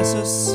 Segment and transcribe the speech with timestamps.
[0.00, 0.54] Jesus,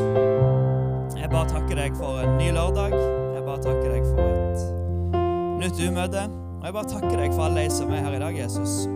[1.13, 2.95] jeg bare takker deg for en ny lørdag.
[3.35, 5.19] Jeg bare takker deg for et
[5.61, 6.23] nytt umøte.
[6.55, 8.87] Og jeg bare takker deg for alle de som er her i dag, Jesus.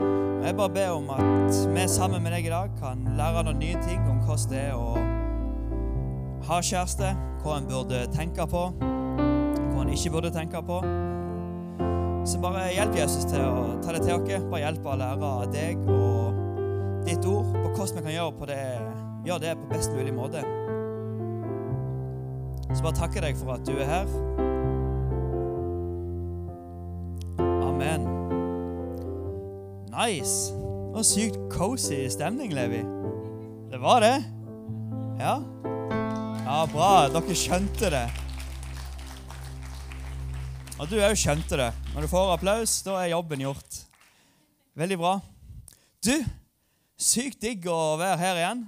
[0.00, 3.60] Og jeg bare ber om at vi sammen med deg i dag kan lære noen
[3.60, 4.94] nye ting om hvordan det er å
[6.48, 7.10] ha kjæreste,
[7.44, 10.80] hva en burde tenke på, hva en ikke burde tenke på.
[12.24, 14.48] Så bare hjelp Jesus til å ta det til oss.
[14.48, 16.40] Bare hjelp å lære deg og
[17.04, 18.64] ditt ord på hvordan vi kan gjøre, på det,
[19.26, 20.42] gjøre det på best mulig måte.
[22.70, 24.12] Så bare takker deg for at du er her.
[27.66, 28.06] Amen.
[29.90, 30.54] Nice.
[30.54, 32.82] Det var sykt cozy stemning, Levi.
[33.70, 34.16] Det var det?
[35.20, 35.36] Ja?
[36.46, 36.90] Ja, bra.
[37.12, 38.06] Dere skjønte det.
[40.80, 41.70] Og du òg skjønte det.
[41.92, 43.82] Når du får applaus, da er jobben gjort.
[44.80, 45.14] Veldig bra.
[46.00, 46.14] Du,
[46.96, 48.62] sykt digg å være her igjen.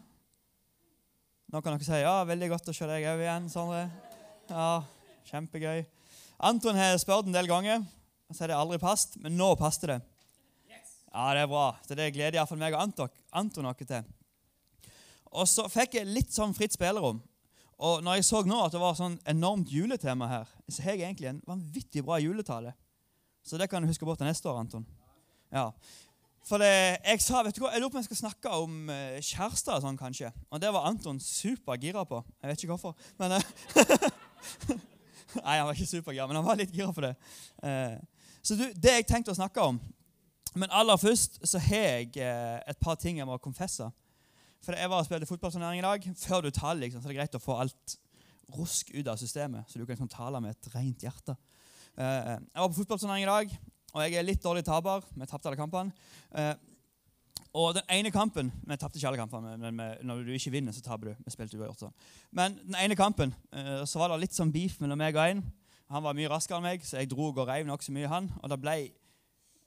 [1.53, 3.83] Nå kan dere si ja, veldig godt å se deg òg igjen, Sondre.
[4.49, 4.81] Ja,
[5.29, 5.83] kjempegøy.
[6.49, 7.83] Anton har spurt en del ganger,
[8.33, 9.99] så har det aldri passet, men nå passet det.
[11.13, 11.67] Ja, det er bra.
[11.85, 14.09] Så det gleder iallfall meg og Anton, Anton noe til.
[15.29, 17.21] Og så fikk jeg litt sånn fritt spillerom.
[17.85, 21.11] Og når jeg så nå at det var sånn enormt juletema her, så har jeg
[21.11, 22.73] egentlig en vanvittig bra juletale.
[23.45, 24.89] Så det kan du huske bort til neste år, Anton.
[25.53, 25.69] Ja.
[26.47, 26.71] For det,
[27.07, 29.83] jeg sa, vet du hva, jeg lurer på om jeg skal snakke om uh, kjærester
[29.85, 30.33] sånn, kanskje.
[30.51, 32.19] Og det var Anton supergira på.
[32.43, 32.97] Jeg vet ikke hvorfor.
[33.21, 33.43] Men, uh,
[35.39, 37.13] Nei, han var ikke supergira, men han var litt gira på det.
[37.63, 37.95] Uh,
[38.43, 39.77] så du, det jeg tenkte å snakke om
[40.59, 43.87] Men aller først så har jeg et par ting jeg må konfesse.
[44.61, 46.09] For Jeg var og spilte fotballturnering i dag.
[46.21, 47.95] Før du taler, liksom, så er det greit å få alt
[48.53, 51.39] rusk ut av systemet, så du kan liksom tale med et rent hjerte.
[51.97, 53.55] Jeg var på fotballturnering i dag,
[53.93, 55.05] og jeg er litt dårlig taper.
[55.13, 55.93] Vi tapte alle kampene.
[56.33, 56.55] Eh,
[57.53, 60.81] og den ene kampen Vi tapte ikke alle kampene, men når du ikke vinner, så
[60.85, 61.25] taper du.
[61.27, 61.97] Vi spilte uavgjort sånn.
[62.33, 65.43] Men den ene kampen eh, så var det litt sånn beef mellom meg og en.
[65.93, 68.31] Han var mye raskere enn meg, så jeg dro og reiv nokså mye han.
[68.41, 68.77] Og det ble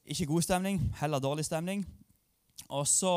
[0.09, 1.85] ikke god stemning, heller dårlig stemning.
[2.73, 3.13] Og så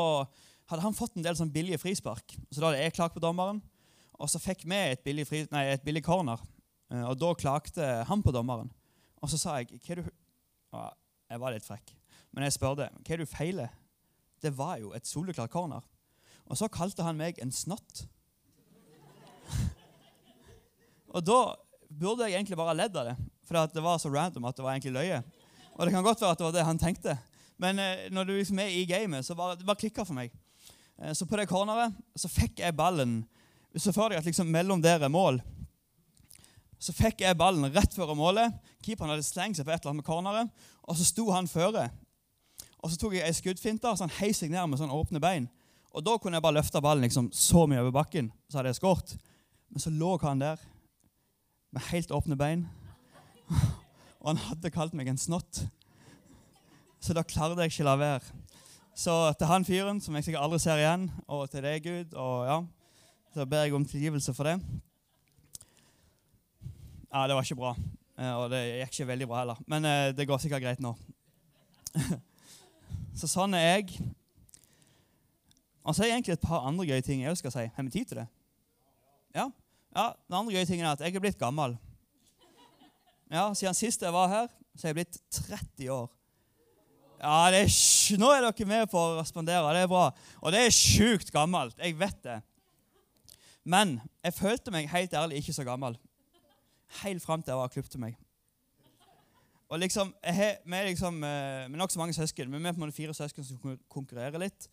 [0.69, 2.37] hadde han fått en del sånn billige frispark.
[2.51, 3.63] Så da hadde jeg klagt på dommeren.
[4.19, 6.41] Og så fikk vi et billig, fri, nei, et billig corner.
[6.93, 8.69] Eh, og da klagde han på dommeren.
[9.19, 10.11] Og så sa jeg hva er du
[10.73, 11.93] Jeg var litt frekk.
[12.33, 13.73] Men jeg spurte hva er du feiler.
[14.39, 15.83] Det var jo et soleklart corner.
[16.49, 18.05] Og så kalte han meg en snott.
[21.15, 21.39] og da
[21.89, 23.15] burde jeg egentlig bare ledd av det,
[23.45, 25.23] for det var så random at det var egentlig løye.
[25.75, 27.17] Og det kan godt være at det var det han tenkte.
[27.59, 30.33] Men eh, når du liksom er i gamet, så bare, det bare klikka for meg.
[31.01, 33.21] Eh, så på det corneret så fikk jeg ballen
[33.77, 35.41] Så får jeg at liksom mellom der er mål.
[36.79, 38.55] Så fikk jeg ballen rett før målet.
[38.85, 41.89] Keeperen hadde slengt seg på et eller annet med corneret, og så sto han føre.
[42.79, 45.49] Og så tok jeg ei skuddfinte, så han heis seg ned med sånn åpne bein.
[45.91, 48.79] Og Da kunne jeg bare løfte ballen liksom så mye over bakken, så hadde jeg
[48.79, 49.15] skåret.
[49.69, 50.61] Men så lå han der
[51.73, 52.63] med helt åpne bein,
[54.21, 55.65] og han hadde kalt meg en snott.
[56.99, 58.39] Så da klarte jeg ikke la være.
[58.97, 62.47] Så til han fyren, som jeg sikkert aldri ser igjen, og til deg, Gud, og
[62.47, 62.57] ja,
[63.33, 64.57] så ber jeg om tilgivelse for det.
[67.09, 67.73] Ja, det var ikke bra.
[68.19, 69.61] Eh, og det gikk ikke veldig bra heller.
[69.67, 70.91] Men eh, det går sikkert greit nå.
[73.19, 73.95] så sånn er jeg.
[75.81, 77.65] Og så er det egentlig et par andre gøye ting jeg skal si.
[77.73, 78.27] Har vi tid til det?
[79.33, 79.47] Ja.
[79.95, 80.05] ja.
[80.27, 81.77] Den andre gøye tingen er at jeg er blitt gammel.
[83.29, 86.07] Ja, Siden sist jeg var her, så er jeg blitt 30 år.
[87.19, 87.73] Ja, er,
[88.21, 89.73] Nå er dere med på å respondere.
[89.75, 90.05] Det er bra.
[90.43, 91.77] Og det er sjukt gammelt.
[91.81, 92.37] Jeg vet det.
[93.69, 95.97] Men jeg følte meg helt ærlig ikke så gammel.
[97.03, 98.17] Helt fram til jeg var klippet meg.
[99.69, 102.73] Og liksom, jeg, Vi er liksom, eh, vi er nokså mange søsken, men vi er
[102.73, 104.69] på en måte fire søsken som konkurrerer litt.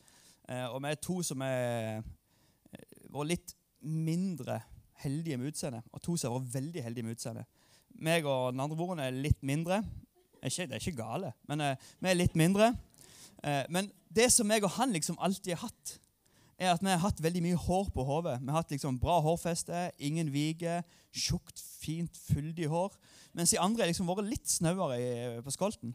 [0.49, 2.03] Eh, og vi er to som er
[3.12, 4.60] vært litt mindre
[5.03, 7.44] heldige med utseendet, og to som har vært veldig heldige med utseendet.
[8.00, 9.82] Meg og den andre broren er litt mindre,
[10.43, 11.62] ikke, det er ikke gale, men
[12.00, 12.71] vi er litt mindre.
[13.72, 15.97] Men det som jeg og han liksom alltid har hatt,
[16.59, 18.39] er at vi har hatt veldig mye hår på hodet.
[18.41, 22.97] Vi har hatt liksom bra hårfeste, ingen viger, tjukt, fint, fyldig hår.
[23.37, 25.93] Mens de andre har liksom vært litt snauere på skolten.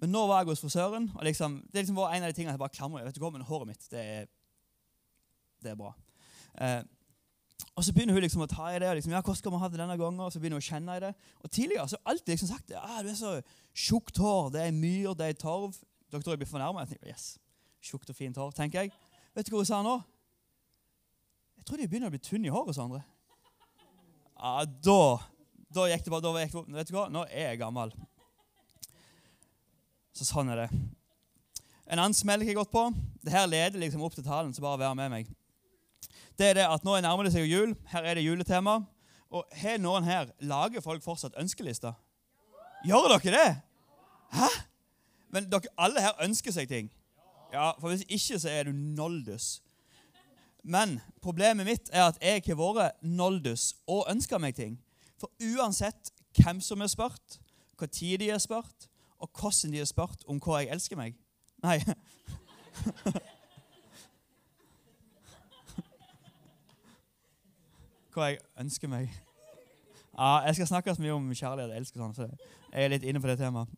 [0.00, 2.54] Men nå var jeg hos frisøren, og liksom, det liksom var en av de tingene
[2.54, 4.30] jeg bare klamrer vet du hva, men Håret mitt, det er,
[5.60, 5.92] det er bra.
[6.56, 6.80] Eh,
[7.76, 8.88] og så begynner hun liksom å ta i det.
[8.88, 10.22] og liksom, ja, hvordan skal man ha det denne gangen?
[10.24, 11.10] Og så begynner hun å kjenne i det.
[11.44, 13.34] Og tidligere så har alltid liksom sagt ja, du er så
[13.76, 15.76] tjukt hår, det er myr, det er torv.
[16.10, 16.86] Dere tror jeg blir fornærma.
[17.04, 17.34] Yes,
[17.84, 18.94] tjukt og fint hår, tenker jeg.
[19.36, 19.96] Vet du hva hun sa nå?
[21.60, 23.02] Jeg tror de begynner å bli tynne i håret hos andre.
[24.40, 25.02] Ja, da,
[25.70, 27.92] da gikk det bare da gikk det, Vet du hva, nå er jeg gammel.
[30.16, 30.70] Så sånn er det.
[31.90, 32.86] En annen smell jeg har gått på.
[33.22, 35.30] Det her leder liksom opp til talen, så bare vær med meg.
[36.38, 37.74] det er det at nå nærmer det seg jul.
[37.92, 38.80] Her er det juletema.
[39.30, 41.94] Og har noen her Lager folk fortsatt ønskelister?
[42.86, 43.50] Gjør dere det?
[44.34, 44.48] Hæ?
[45.30, 46.90] Men dere alle her ønsker seg ting?
[47.52, 49.62] Ja, for Hvis ikke, så er du noldus.
[50.62, 54.84] Men problemet mitt er at jeg har vært noldus og ønska meg ting.
[55.18, 57.40] For uansett hvem som er spurt,
[57.78, 58.88] hva tid de er spurt,
[59.18, 61.14] og hvordan de er spurt om hva jeg elsker meg
[61.60, 61.76] Nei.
[68.14, 69.12] hva jeg ønsker meg.
[70.14, 72.22] Ja, jeg skal snakke så mye om kjærlighet og elsk, sånn, så
[72.72, 73.68] jeg er litt inne på det temaet.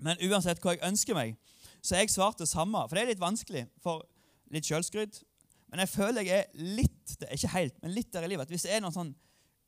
[0.00, 1.36] Men uansett hva jeg ønsker meg,
[1.82, 2.82] så jeg svarte det samme.
[2.88, 4.04] For det er litt vanskelig for
[4.52, 5.22] litt sjølskryt.
[5.70, 8.48] Men jeg føler jeg er litt det er ikke helt, men litt der i livet.
[8.48, 9.14] At hvis det er noen sånn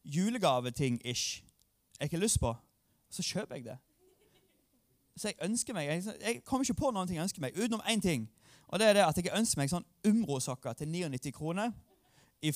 [0.02, 1.42] julegaveting-ish
[1.98, 2.50] jeg ikke har lyst på,
[3.12, 3.78] så kjøper jeg det.
[5.16, 8.02] Så jeg ønsker meg, jeg, kommer ikke på noen ting jeg ønsker meg, utenom én
[8.02, 8.24] ting.
[8.72, 11.74] Og det er det at jeg ønsker meg sånn Umro-sokker til 99 kroner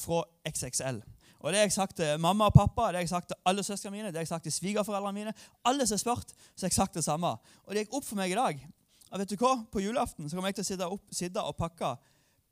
[0.01, 1.03] fra XXL.
[1.45, 3.63] Og Det har jeg sagt til mamma og pappa, det har jeg sagt til alle
[3.63, 5.35] søstrene mine, det har jeg sagt til svigerforeldrene mine.
[5.65, 7.37] Alle som har spurt, så har jeg sagt det samme.
[7.65, 8.65] Og det gikk opp for meg i dag.
[9.13, 9.53] Og vet du hva?
[9.71, 11.93] På julaften så kommer jeg til å sitte, opp, sitte og pakke,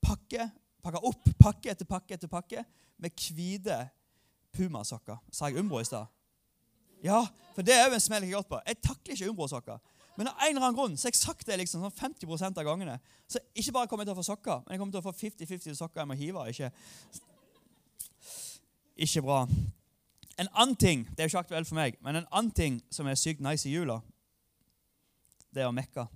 [0.05, 0.49] pakke,
[0.85, 2.65] pakke opp pakke etter pakke etter pakke
[3.03, 3.79] med hvite
[4.55, 5.19] pumasokker.
[5.35, 6.07] Sa jeg Umbro i stad?
[7.05, 7.25] Ja,
[7.55, 8.61] for det er jo en smell jeg godt på.
[8.65, 9.83] Jeg takler ikke Umbro-sokker.
[10.17, 12.65] Men av en eller annen grunn så har jeg sagt det liksom sånn 50 av
[12.65, 12.95] gangene.
[13.29, 15.13] Så ikke bare kommer jeg til å få sokker, men jeg kommer til å få
[15.19, 16.45] 50-50 sokker jeg må hive.
[16.55, 16.71] Ikke
[18.95, 19.41] ikke bra.
[20.39, 23.11] En annen ting det er jo ikke aktuelt for meg, men en annen ting som
[23.11, 24.01] er sykt nice i jula,
[25.55, 26.07] det er å mekke.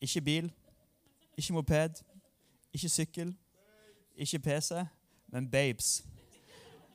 [0.00, 0.52] Ikke bil,
[1.36, 2.02] ikke moped,
[2.72, 3.36] ikke sykkel,
[4.16, 4.72] ikke PC,
[5.28, 6.04] men babes.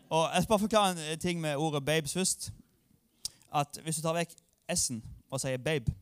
[0.10, 2.54] Og Jeg skal bare forklare en ting med ordet 'babes' først.
[3.56, 4.30] At Hvis du tar vekk
[4.76, 5.94] S-en og sier 'babe',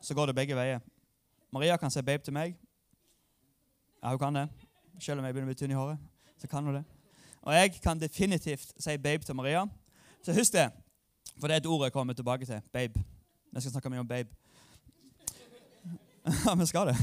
[0.00, 0.78] så går det begge veier.
[1.50, 2.56] Maria kan si 'babe' til meg.
[4.02, 4.48] Ja, hun kan det.
[5.00, 5.98] Selv om jeg begynner å bli tynn i håret
[6.42, 6.84] så kan hun det.
[7.42, 9.66] Og jeg kan definitivt si babe til Maria.
[10.22, 10.70] Så husk det,
[11.40, 12.60] for det er et ord jeg kommer tilbake til.
[12.72, 13.04] Babe.
[13.52, 14.28] Jeg skal snakke mye om babe.
[16.44, 16.96] Ja, vi skal det.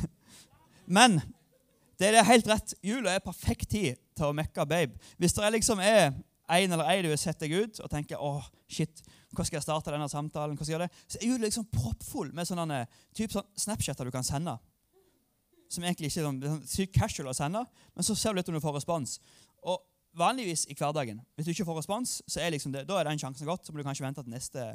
[0.87, 1.19] Men
[1.99, 2.73] det er helt rett.
[2.83, 4.95] Jula er perfekt tid til å mekke babe.
[5.19, 6.13] Hvis det liksom er
[6.49, 9.67] en eller ei du har sett deg ut og tenker åh, shit, hvordan skal jeg
[9.67, 11.03] starte denne samtalen, hva skal jeg gjøre det?
[11.05, 12.79] så er jula liksom proppfull med sånne
[13.13, 14.55] typ sånn Snapchatter du kan sende
[15.69, 17.61] som egentlig ikke er sånn, sånn sykt casual å sende,
[17.93, 19.19] men så ser du litt om du får respons.
[19.69, 19.83] Og
[20.17, 23.21] vanligvis i hverdagen, hvis du ikke får respons, så er liksom det, da er den
[23.21, 23.67] sjansen gått.
[23.67, 24.65] Så må du kanskje vente til neste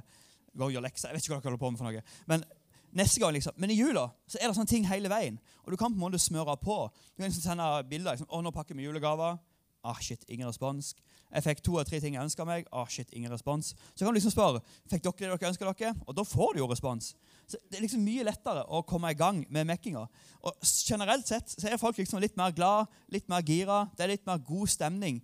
[0.55, 1.11] gang gjør lekser.
[1.11, 2.05] Jeg vet ikke hva dere holder på med for noe.
[2.31, 2.47] Men
[2.95, 3.57] neste gang liksom.
[3.57, 5.39] Men i jula så er det sånne ting hele veien.
[5.65, 6.79] Og du kan på en måte smøre på.
[7.15, 8.15] Du kan liksom sende bilder.
[8.15, 9.39] Liksom, 'Å, nå pakker vi julegaver.'
[9.87, 10.95] Ah, shit, ingen respons.
[11.29, 12.65] Jeg fikk to av tre ting jeg ønska meg.
[12.73, 13.75] Ah, shit, ingen respons.
[13.93, 16.61] Så kan du liksom spørre fikk dere det dere ønska dere, og da får du
[16.63, 17.11] jo respons.
[17.47, 20.07] Så Det er liksom mye lettere å komme i gang med mekkinga.
[20.43, 23.91] Og Generelt sett så er folk liksom litt mer glad, litt mer gira.
[23.97, 25.21] Det er litt mer god stemning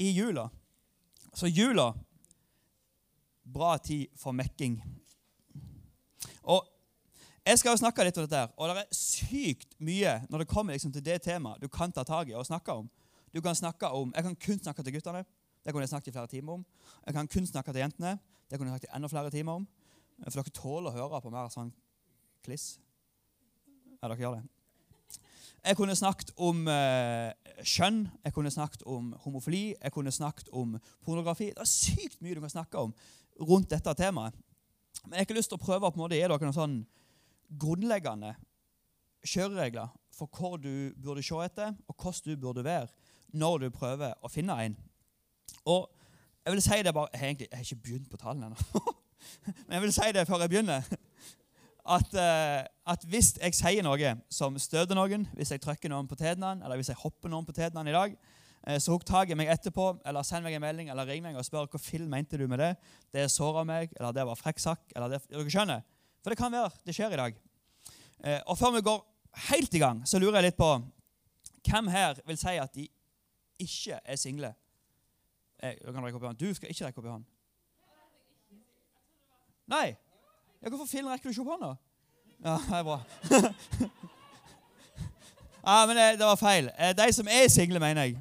[0.00, 0.50] i jula.
[1.34, 1.92] Så jula
[3.44, 4.80] bra tid for mekking.
[6.42, 6.66] Og
[7.42, 10.50] Jeg skal jo snakke litt om dette, her, og det er sykt mye når det
[10.50, 12.90] kommer liksom til det temaet du kan ta tak i og snakke om.
[13.34, 15.24] Du kan snakke om, Jeg kan kun snakke til guttene.
[15.64, 16.64] Det kunne jeg snakket i flere timer om.
[17.06, 18.18] Jeg kan kun snakke til jentene.
[18.50, 19.66] Det kunne jeg snakket i enda flere timer om.
[20.22, 21.72] For dere tåler å høre på mer sånn
[22.44, 22.78] kliss.
[24.02, 24.46] Ja, dere gjør det.
[25.64, 27.30] Jeg kunne snakket om eh,
[27.62, 31.50] kjønn, jeg kunne snakket om homofili, jeg kunne snakket om pornografi.
[31.54, 32.94] Det er sykt mye du kan snakke om
[33.40, 34.34] rundt dette temaet.
[35.04, 36.82] Men jeg har ikke lyst til å prøve å gi dere noen sånn
[37.60, 38.34] grunnleggende
[39.26, 42.86] kjøreregler for hvor du burde se etter, og hvordan du burde være
[43.32, 44.76] når du prøver å finne en.
[45.64, 45.88] Og
[46.44, 48.94] jeg vil si det bare, Jeg egentlig, jeg har ikke begynt på tallene ennå.
[49.66, 50.82] Men jeg vil si det før jeg begynner.
[51.82, 56.18] At, uh, at, hvis jeg sier noe som støter noen, hvis jeg trykker noen på
[56.18, 58.14] tærne, eller hvis jeg hopper noen på tærne i dag,
[58.68, 61.38] uh, så hukk tak i meg etterpå, eller send meg en melding eller ring meg
[61.38, 62.74] og spør hva film mente du med det.
[63.14, 64.84] Det såra meg, eller det var frekk sak.
[64.94, 65.82] eller det, Dere skjønner?
[66.22, 67.38] For det kan være det skjer i dag.
[68.24, 69.00] Eh, og før vi går
[69.50, 70.72] helt i gang, så lurer jeg litt på
[71.66, 72.88] hvem her vil si at de
[73.62, 74.54] ikke er single?
[75.62, 76.38] Hånd.
[76.38, 77.24] Du skal ikke rekke opp i hånd.
[79.70, 79.94] Nei.
[80.62, 81.74] Ja, hvorfor fillen rekker du ikke opp hånda?
[82.42, 82.98] Ja, det er bra.
[85.66, 86.70] ja, men det, det, var feil.
[86.78, 88.18] Eh, de som er single, mener jeg.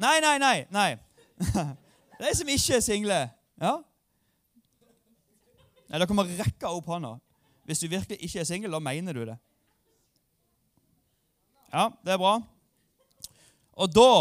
[0.00, 0.56] Nei, nei, nei.
[0.70, 0.90] nei.
[2.20, 3.18] De som ikke er single.
[3.60, 3.78] Ja?
[5.90, 7.16] Nei, Dere må rekke opp hånda.
[7.66, 9.36] Hvis du virkelig ikke er singel, da mener du det.
[11.70, 12.36] Ja, det er bra.
[13.74, 14.12] Og da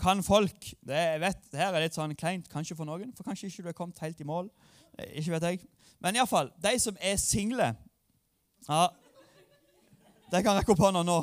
[0.00, 3.48] kan folk det, jeg vet, her er litt sånn kleint kanskje for noen, for kanskje
[3.48, 4.48] ikke du er kommet helt i mål.
[4.96, 5.62] Eh, ikke vet jeg.
[6.04, 7.70] Men iallfall, de som er single
[8.66, 8.82] ja,
[10.32, 11.16] De kan rekke opp hånda nå.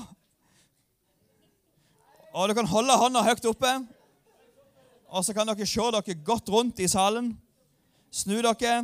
[2.33, 3.73] Og dere kan holde hånda høyt oppe.
[5.13, 7.33] Og så kan dere se dere godt rundt i salen.
[8.13, 8.83] Snu dere.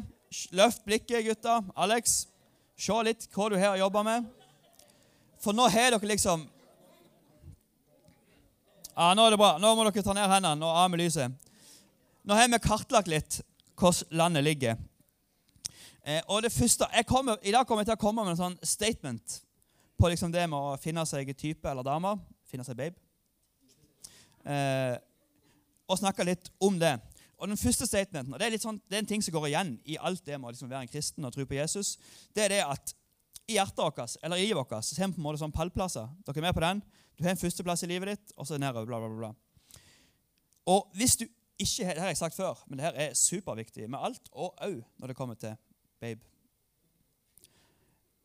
[0.57, 1.65] Løft blikket, gutter.
[1.77, 2.23] Alex,
[2.77, 4.29] se litt hva du har jobba med.
[5.41, 6.47] For nå har dere liksom
[8.99, 9.53] Ja, Nå er det bra.
[9.61, 11.31] Nå må dere ta ned hendene og av med lyset.
[12.25, 13.39] Nå har vi kartlagt litt
[13.79, 14.81] hvordan landet ligger.
[16.03, 18.57] Eh, og det første, kommer, I dag kommer jeg til å komme med en sånn
[18.65, 19.39] statement
[19.99, 22.17] på liksom det med å finne seg type eller dame.
[22.49, 22.97] Finne seg babe.
[24.43, 24.97] Eh,
[25.87, 26.97] og snakke litt om det.
[27.39, 29.75] Og den første statementen, og det er, sånn, det er, en ting som går igjen
[29.87, 31.93] i alt det med å liksom være en kristen og tro på Jesus,
[32.35, 32.93] det er det at
[33.49, 36.09] i hjertet vårt eller i livet vårt så har vi på en måte sånn pallplasser.
[36.27, 36.81] Dere er med på den?
[37.17, 38.85] Du har en førsteplass i livet ditt, og så nedover.
[38.85, 39.31] bla, bla, bla.
[40.69, 41.25] Og hvis du
[41.59, 44.83] ikke, Det har jeg sagt før, men det her er superviktig med alt, og òg
[44.97, 45.55] når det kommer til
[45.99, 46.21] babe.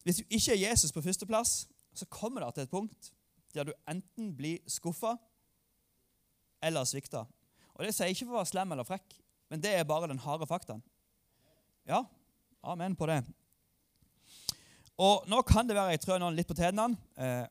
[0.05, 3.13] Hvis du ikke er Jesus på førsteplass, så kommer det til et punkt
[3.55, 5.17] der du enten blir skuffa
[6.63, 7.25] eller svikta.
[7.75, 9.17] Og Det sier jeg ikke for å være slem eller frekk,
[9.51, 10.83] men det er bare den harde faktaen.
[11.87, 12.05] Ja,
[12.63, 13.21] amen på det.
[14.97, 16.95] Og Nå kan det være jeg trør noen litt på tærne.
[17.19, 17.47] Eh,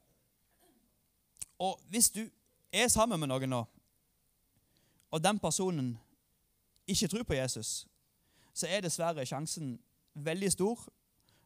[1.60, 2.24] og hvis du
[2.72, 3.62] er sammen med noen nå,
[5.14, 5.94] og den personen
[6.90, 7.84] ikke tror på Jesus,
[8.54, 9.76] så er dessverre sjansen
[10.14, 10.80] veldig stor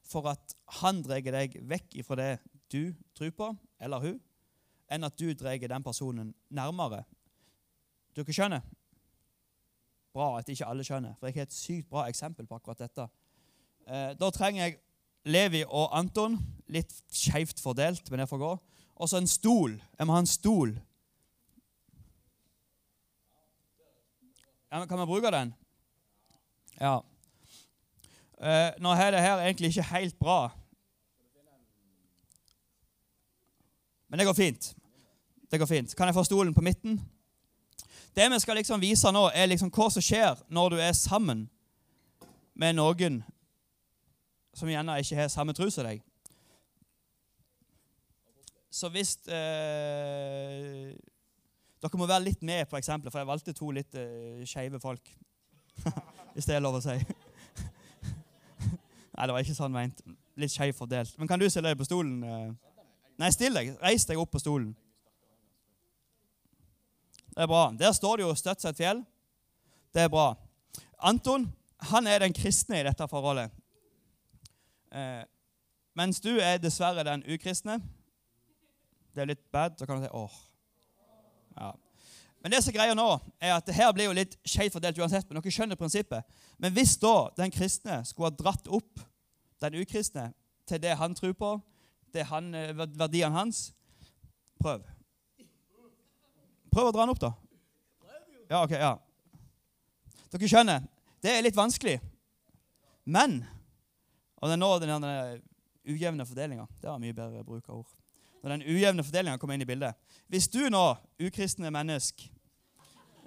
[0.08, 2.32] for at han drar deg vekk fra det
[2.72, 4.18] du tror på, eller hun,
[4.88, 7.04] enn at du drar den personen nærmere
[8.18, 8.66] dere skjønner?
[10.18, 13.08] Bra at ikke alle skjønner, for jeg har et sykt bra eksempel på akkurat dette.
[13.88, 14.80] Eh, da trenger jeg
[15.28, 16.38] Levi og Anton,
[16.72, 18.54] litt skeivt fordelt, men det får gå.
[18.98, 19.76] Og så en stol.
[20.00, 20.74] Jeg må ha en stol.
[24.72, 25.54] Ja, men kan vi bruke den?
[26.80, 26.98] Ja.
[28.38, 30.40] Eh, nå er det her egentlig ikke helt bra.
[34.08, 34.74] Men det går fint.
[35.52, 35.96] Det går fint.
[35.96, 37.00] Kan jeg få stolen på midten?
[38.18, 41.44] Det vi skal liksom vise nå, er liksom hva som skjer når du er sammen
[42.58, 43.20] med noen
[44.58, 46.02] som gjerne ikke har samme tro som deg.
[48.74, 50.96] Så hvis eh,
[51.78, 55.14] Dere må være litt med på eksempelet, for jeg valgte to litt eh, skeive folk.
[56.34, 56.98] hvis det er lov å si.
[59.14, 60.02] Nei, det var ikke sånn meint.
[60.42, 61.14] Litt skeivt fordelt.
[61.22, 62.58] Men kan du stille deg på stolen?
[63.22, 63.76] Nei, still deg.
[63.78, 64.74] Reis deg opp på stolen.
[67.38, 67.72] Det er bra.
[67.80, 69.06] Der står det jo 'støtt seg et fjell'.
[69.94, 70.34] Det er bra.
[71.00, 73.52] Anton han er den kristne i dette forholdet.
[74.92, 75.22] Eh,
[75.94, 77.78] mens du er dessverre den ukristne.
[79.14, 79.78] Det er litt bad.
[79.78, 80.34] Så kan du si åh.
[81.60, 81.72] Ja.
[82.42, 84.98] Men det som er greia nå, er at det her blir jo litt skjevt fordelt
[84.98, 85.30] uansett.
[85.30, 86.24] men dere skjønner prinsippet.
[86.58, 89.00] Men hvis da den kristne skulle ha dratt opp
[89.62, 90.34] den ukristne
[90.66, 91.62] til det han tror på,
[92.14, 93.74] det han, eh, verdiene hans
[94.60, 94.97] Prøv.
[96.74, 97.34] Prøv å dra den opp, da.
[98.48, 98.94] Ja, ok, ja.
[100.32, 100.88] Dere skjønner,
[101.24, 101.98] det er litt vanskelig.
[103.08, 103.40] Men
[104.38, 105.06] Og det er nå den
[105.88, 107.94] ujevne fordelinga Det var mye bedre bruk av ord.
[108.44, 109.96] Når den ujevne fordelinga kommer inn i bildet.
[110.30, 110.84] Hvis du nå,
[111.24, 112.30] ukristne menneske,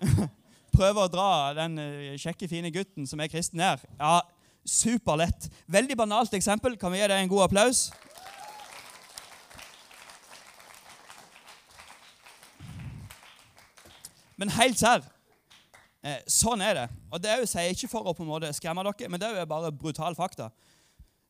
[0.77, 4.21] prøver å dra den eh, kjekke, fine gutten som er kristen her Ja,
[4.65, 5.49] superlett.
[5.69, 6.77] Veldig banalt eksempel.
[6.81, 7.89] Kan vi gi deg en god applaus?
[14.41, 15.05] Men helt sær.
[16.01, 16.87] Eh, sånn er det.
[17.13, 19.49] Og det sier jeg ikke for å på en måte skremme dere, men det er
[19.49, 20.49] bare brutal fakta.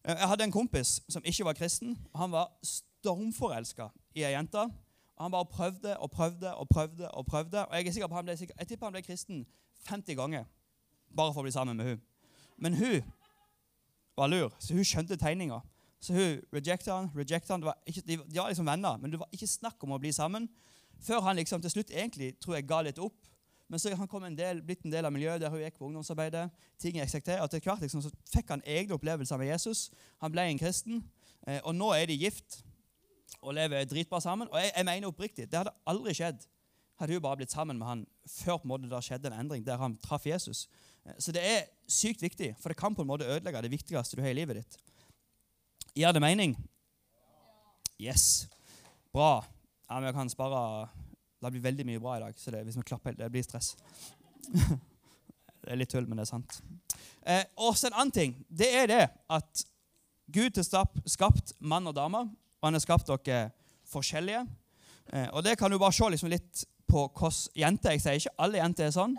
[0.05, 1.97] Eh, jeg hadde en kompis som ikke var kristen.
[2.13, 4.63] og Han var stormforelska i ei jente.
[5.19, 7.11] Han bare prøvde og prøvde og prøvde.
[7.11, 7.67] Og prøvde.
[7.67, 9.43] Og Jeg er sikker på han ble, jeg tipper han ble kristen
[9.89, 10.47] 50 ganger
[11.11, 12.01] bare for å bli sammen med hun.
[12.57, 13.03] Men hun
[14.17, 15.59] var lur, så hun skjønte tegninga.
[16.01, 17.67] Så hun rejecta han, rejecta han.
[17.87, 20.47] Ikke, de, de var liksom venner, men det var ikke snakk om å bli sammen.
[21.01, 23.17] Før han liksom til slutt egentlig tror jeg ga litt opp.
[23.71, 25.87] Men så han kom en del, blitt en del av miljøet der hun gikk på
[25.87, 26.51] ungdomsarbeidet.
[26.79, 29.91] ting jeg Og til hvert liksom, så fikk han egne opplevelser med Jesus.
[30.21, 31.05] Han ble en kristen.
[31.47, 32.65] Eh, og nå er de gift
[33.41, 34.49] og lever dritbra sammen.
[34.51, 36.43] Og jeg, jeg mener oppriktig, det hadde aldri skjedd
[37.01, 39.65] hadde hun bare blitt sammen med han før på en måte det skjedde en endring
[39.65, 40.67] der han traff Jesus.
[41.07, 44.19] Eh, så det er sykt viktig, for det kan på en måte ødelegge det viktigste
[44.19, 44.77] du har i livet ditt.
[45.97, 46.57] Gir det mening?
[48.01, 48.49] Yes.
[49.13, 49.41] Bra.
[49.91, 50.89] Ja, men jeg kan spare
[51.41, 53.73] Det blir veldig mye bra i dag, så det, hvis vi klapper, det blir stress.
[55.63, 56.59] det er litt tull, men det er sant.
[57.25, 58.35] Eh, og så en annen ting.
[58.47, 59.63] Det er det at
[60.31, 62.21] Gud har skapt mann og dame,
[62.61, 63.55] og han har skapt dere
[63.89, 64.45] forskjellige.
[65.15, 68.37] Eh, og det kan du bare se liksom litt på hvordan jenter Jeg sier ikke
[68.45, 69.17] alle jenter er sånn,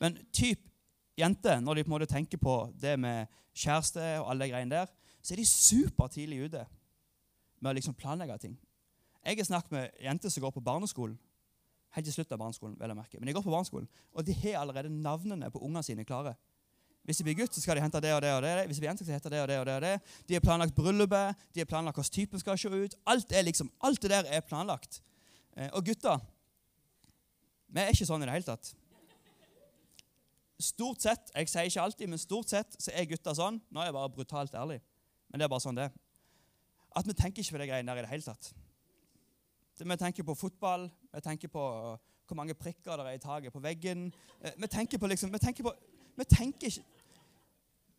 [0.00, 0.64] men typ
[1.20, 4.88] jenter, når de på en måte tenker på det med kjæreste og alle greiene der,
[5.20, 6.64] så er de supertidlig ute
[7.60, 8.56] med å liksom planlegge ting.
[9.24, 11.18] Jeg har snakket med jenter som går på barneskolen.
[11.96, 12.76] Helt til slutt av barneskolen.
[12.78, 13.18] vel å merke.
[13.18, 16.36] Men de går på barneskolen, og de har allerede navnene på ungene sine klare.
[17.08, 18.66] Hvis de blir gutt, så skal de hente det og det og det.
[18.68, 19.74] Hvis de blir jente, de hente det og det og det.
[19.74, 19.94] og det.
[20.28, 22.96] De har planlagt bryllupet, de har planlagt hvordan typen skal se ut.
[23.08, 25.00] Alt er liksom, alt det der er planlagt.
[25.56, 26.20] Eh, og gutter
[27.68, 28.74] Vi er ikke sånn i det hele tatt.
[30.60, 33.60] Stort sett, jeg sier ikke alltid, men stort sett så er gutter sånn.
[33.70, 34.80] Nå er jeg bare brutalt ærlig,
[35.30, 35.88] men det er bare sånn det.
[36.96, 38.52] At vi tenker ikke på de greiene der i det hele tatt.
[39.78, 41.64] Vi tenker på fotball, vi tenker på
[42.28, 44.08] hvor mange prikker det er i taket på veggen.
[44.42, 45.72] Eh, vi tenker på liksom, vi tenker på,
[46.16, 46.84] vi tenker ikke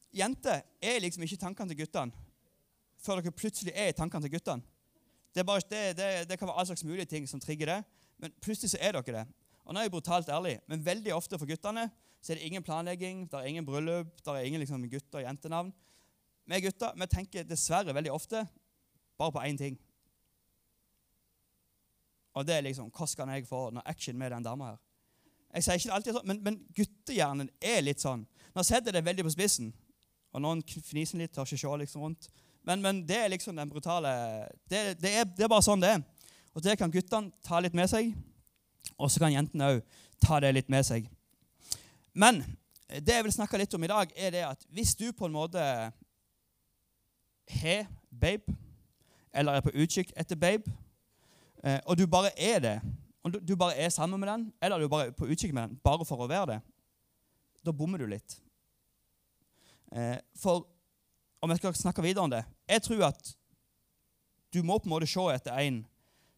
[0.10, 2.26] Jenter er liksom ikke tankene til guttene
[3.00, 4.66] før dere plutselig er i tankene til guttene.
[5.36, 7.78] Det, det, det, det, kan være all slags mulige ting som trigger det,
[8.18, 9.26] men plutselig så er dere det.
[9.64, 11.86] Og nå er jeg brutalt ærlig, men veldig ofte for guttene
[12.20, 15.24] så er det ingen planlegging, det er ingen bryllup, det er ingen liksom, gutter- og
[15.24, 15.70] jentenavn.
[16.50, 18.44] Vi gutter vi tenker dessverre veldig ofte
[19.20, 19.78] bare på én ting.
[22.40, 24.80] Og det er liksom Hva skal jeg få noe action med den dama her?
[25.50, 28.22] Jeg sier ikke alltid sånn, men, men guttehjernen er litt sånn.
[28.54, 29.72] Nå setter det veldig på spissen,
[30.30, 32.28] og noen fniser litt, tør ikke se liksom rundt.
[32.68, 34.12] Men, men, det er liksom den brutale
[34.70, 36.04] det, det, er, det, er, bare sånn det er.
[36.54, 38.12] Og det kan guttene ta litt med seg,
[38.94, 41.10] og så kan jentene òg ta det litt med seg.
[42.14, 42.44] Men
[42.90, 45.34] det jeg vil snakke litt om i dag, er det at hvis du på en
[45.34, 45.64] måte
[47.50, 48.54] har babe,
[49.34, 50.70] eller er på utkikk etter babe,
[51.64, 52.76] eh, og du bare er det,
[53.24, 55.80] og du bare er sammen med den, eller du bare er på utkikk med den
[55.84, 56.60] bare for å være det,
[57.66, 58.40] da bommer du litt.
[59.92, 60.68] Eh, for
[61.42, 63.32] om jeg skal snakke videre om det Jeg tror at
[64.54, 65.80] du må på en måte se etter en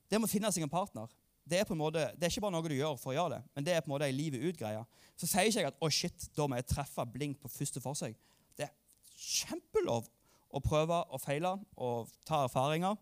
[0.08, 1.10] Det må finne seg en partner.
[1.48, 3.38] Det er på en måte, det er ikke bare noe du gjør for å gjøre
[3.38, 4.82] det, men det er på en måte ei livet ut-greie.
[5.20, 8.18] Så sier ikke jeg at å shit, da må jeg treffe blink på første forsøk.
[8.60, 8.74] Det er
[9.16, 10.10] kjempelov
[10.51, 13.00] å prøve og feile og ta erfaringer.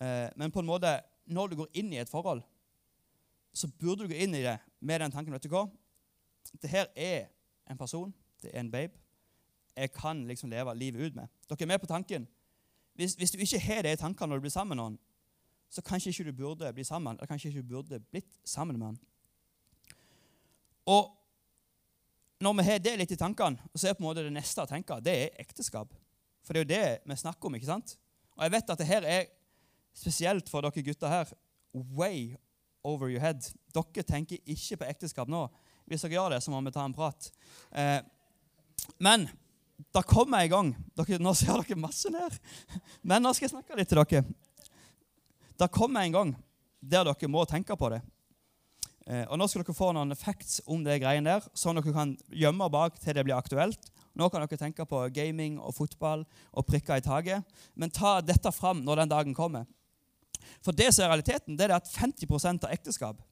[0.00, 0.94] Eh, men på en måte,
[1.26, 2.42] når du går inn i et forhold,
[3.54, 5.64] så burde du gå inn i det med den tanken vet du hva?
[6.60, 7.28] Det her er
[7.70, 8.98] en person, det er en babe.
[9.76, 11.30] Jeg kan liksom leve livet ut med.
[11.48, 12.28] Dere er med på tanken?
[12.94, 14.98] Hvis, hvis du ikke har det i tankene når du blir sammen med noen,
[15.70, 18.92] så kanskje ikke du burde bli sammen, eller kanskje ikke du burde blitt sammen med
[18.92, 18.98] han.
[20.86, 21.10] Og
[22.44, 24.70] når vi har det litt i tankene, så er på en måte det neste å
[24.70, 25.90] tenke det er ekteskap.
[26.44, 27.56] For det er jo det vi snakker om.
[27.56, 27.96] ikke sant?
[28.36, 29.26] Og jeg vet at det her er
[29.94, 31.30] spesielt for dere gutter her
[31.72, 32.36] way
[32.84, 33.46] over your head.
[33.74, 35.46] Dere tenker ikke på ekteskap nå.
[35.88, 37.30] Hvis dere gjør det, så må vi ta en prat.
[37.72, 38.00] Eh,
[39.02, 39.28] men
[39.94, 40.72] da kommer jeg i gang.
[40.96, 42.38] Dere, nå ser dere masse ned.
[43.02, 44.24] Men nå skal jeg snakke litt til dere.
[45.60, 46.34] Da kommer jeg en gang
[46.84, 48.02] der dere må tenke på det.
[49.04, 52.14] Eh, og Nå skal dere få noen facts om det greiene der, sånn dere kan
[52.32, 53.90] gjemme bak til det blir aktuelt.
[54.16, 57.56] Nå kan dere tenke på gaming og fotball og prikker i taket.
[57.74, 59.66] Men ta dette fram når den dagen kommer.
[60.64, 63.22] For det som er realiteten, det er at 50% av ekteskap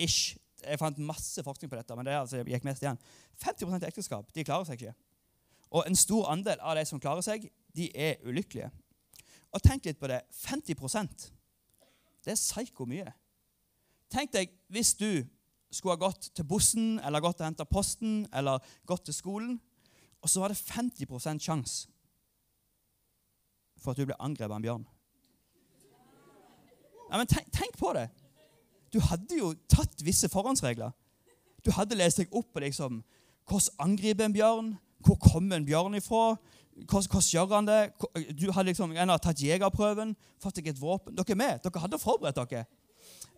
[0.00, 2.98] ish, Jeg fant masse forskning på dette, men det er, altså, gikk mest igjen.
[3.40, 4.92] 50 av ekteskap de klarer seg ikke.
[5.72, 8.68] Og en stor andel av de som klarer seg, de er ulykkelige.
[9.56, 10.20] Og tenk litt på det.
[10.36, 11.30] 50%
[12.24, 13.08] det er psyko mye.
[14.12, 15.24] Tenk deg hvis du
[15.70, 19.54] skulle ha gått til bussen eller gått og henta posten eller gått til skolen,
[20.20, 21.88] og så var det 50% sjanse
[23.80, 24.88] for at du ble angrepet av en bjørn.
[27.10, 28.08] Ja, men tenk, tenk, på det.
[28.94, 30.94] Du hadde jo tatt visse forhåndsregler.
[31.66, 33.02] Du hadde lest deg opp på liksom,
[33.50, 34.70] hvordan angripe en bjørn,
[35.04, 36.36] hvor kommer en bjørn ifra,
[36.86, 37.80] hvordan, gjør han det?
[38.40, 41.16] Du hadde liksom en hadde tatt jegerprøven, fått deg et våpen.
[41.16, 41.60] Dere er med.
[41.64, 42.64] Dere hadde forberedt dere.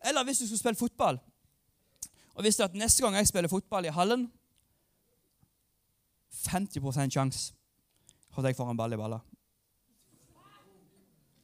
[0.04, 1.20] Eller hvis du skulle spille fotball
[2.32, 4.24] og visste at neste gang jeg spiller fotball i hallen
[6.32, 7.52] 50 sjanse
[8.32, 9.18] for at jeg får en ball i balla.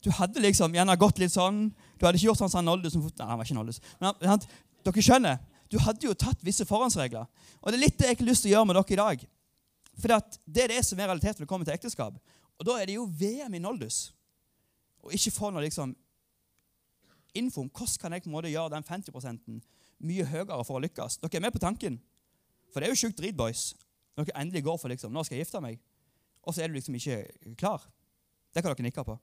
[0.04, 1.68] Du hadde liksom gjerne gått litt sånn.
[1.98, 2.94] Du hadde ikke gjort sånn som Noldus.
[2.94, 3.80] Nei, han var ikke Noldus.
[3.98, 7.26] Dere skjønner, du hadde jo tatt visse forhåndsregler.
[7.60, 9.24] Og det er litt det jeg har lyst til å gjøre med dere i dag.
[9.98, 10.14] For
[10.46, 12.20] det er det som er realiteten når det kommer til ekteskap.
[12.58, 14.12] Og da er det jo VM i Noldus.
[15.04, 15.92] Og ikke få noe liksom
[17.38, 19.58] info om hvordan kan jeg på en måte gjøre den 50%
[20.08, 21.18] mye høyere for å lykkes.
[21.22, 21.98] Dere er med på tanken?
[22.72, 23.72] For det er jo sjukt drit, boys.
[24.16, 25.78] Når dere endelig går for liksom, nå skal jeg gifte meg,
[26.42, 27.84] og så er du liksom ikke klar.
[28.54, 29.18] Det kan dere nikke på.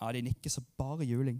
[0.00, 1.38] Ja, de nikker så bare juling.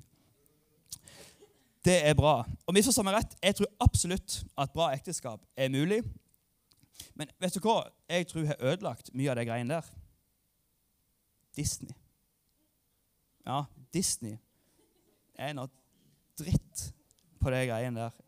[1.85, 2.43] Det er bra.
[2.69, 6.03] Og misforstå meg rett, jeg tror absolutt at bra ekteskap er mulig.
[7.17, 9.91] Men vet du hva jeg tror jeg har ødelagt mye av de greiene der?
[11.57, 11.95] Disney.
[13.47, 13.65] Ja,
[13.95, 14.37] Disney
[15.41, 15.71] er noe
[16.39, 16.91] dritt
[17.41, 18.19] på de greiene der.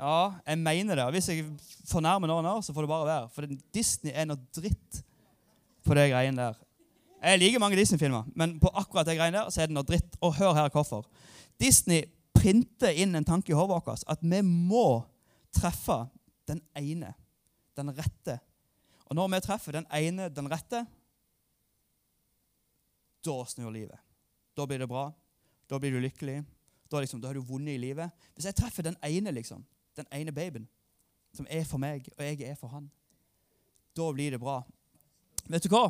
[0.00, 1.06] Ja, jeg mener det.
[1.14, 1.44] Hvis jeg
[1.86, 3.28] fornærmer noen her, så får det bare være.
[3.34, 3.46] For
[3.76, 5.04] Disney er noe dritt
[5.84, 6.58] på de greiene der.
[7.24, 10.18] Jeg liker mange Disney-filmer, men på akkurat de greiene der så er det noe dritt.
[10.20, 11.06] Og hør her hvorfor.
[11.60, 12.02] Disney
[12.44, 15.04] printe inn en tanke i hodet vårt at vi må
[15.54, 16.04] treffe
[16.48, 17.14] den ene,
[17.76, 18.36] den rette.
[19.08, 20.82] Og når vi treffer den ene, den rette,
[23.24, 23.96] da snur livet.
[24.56, 25.06] Da blir det bra.
[25.70, 26.42] Da blir du lykkelig.
[26.92, 28.12] Da, liksom, da har du vunnet i livet.
[28.36, 29.64] Hvis jeg treffer den ene, liksom,
[29.96, 30.68] den ene babyen,
[31.34, 32.90] som er for meg, og jeg er for han,
[33.96, 34.60] da blir det bra.
[35.48, 35.88] Vet du hva?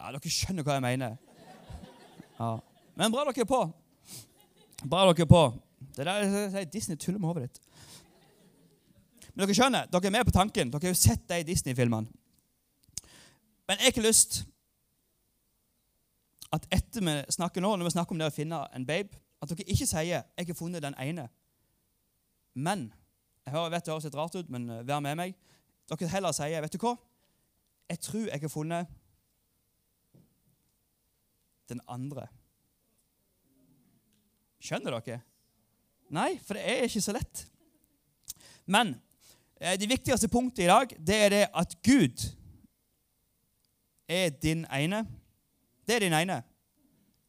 [0.00, 1.29] Ja, Dere skjønner hva jeg mener.
[2.40, 2.54] Ja.
[2.96, 3.60] Men bra dere er på.
[4.88, 5.42] Bra dere er på.
[5.96, 7.60] Det der Disney tuller med hodet ditt.
[9.34, 10.70] Men dere skjønner, dere er med på tanken.
[10.72, 12.08] Dere har jo sett de Disney-filmene.
[13.68, 14.40] Men jeg har ikke lyst
[16.50, 19.52] at etter vi snakker nå, når vi snakker om det å finne en babe, at
[19.52, 21.28] dere ikke sier 'jeg har funnet den ene'.
[22.54, 22.92] Men
[23.46, 25.34] jeg hører, vet det høres litt rart ut, men uh, vær med meg.
[25.88, 26.96] Dere heller sier 'vet du hva',
[27.90, 28.86] jeg tror jeg har funnet
[31.70, 32.26] den andre.
[34.60, 35.22] Skjønner dere?
[36.10, 37.44] Nei, for det er ikke så lett.
[38.70, 38.92] Men
[39.60, 42.26] eh, det viktigste punktet i dag det er det at Gud
[44.10, 45.04] er din ene.
[45.86, 46.40] Det er din ene.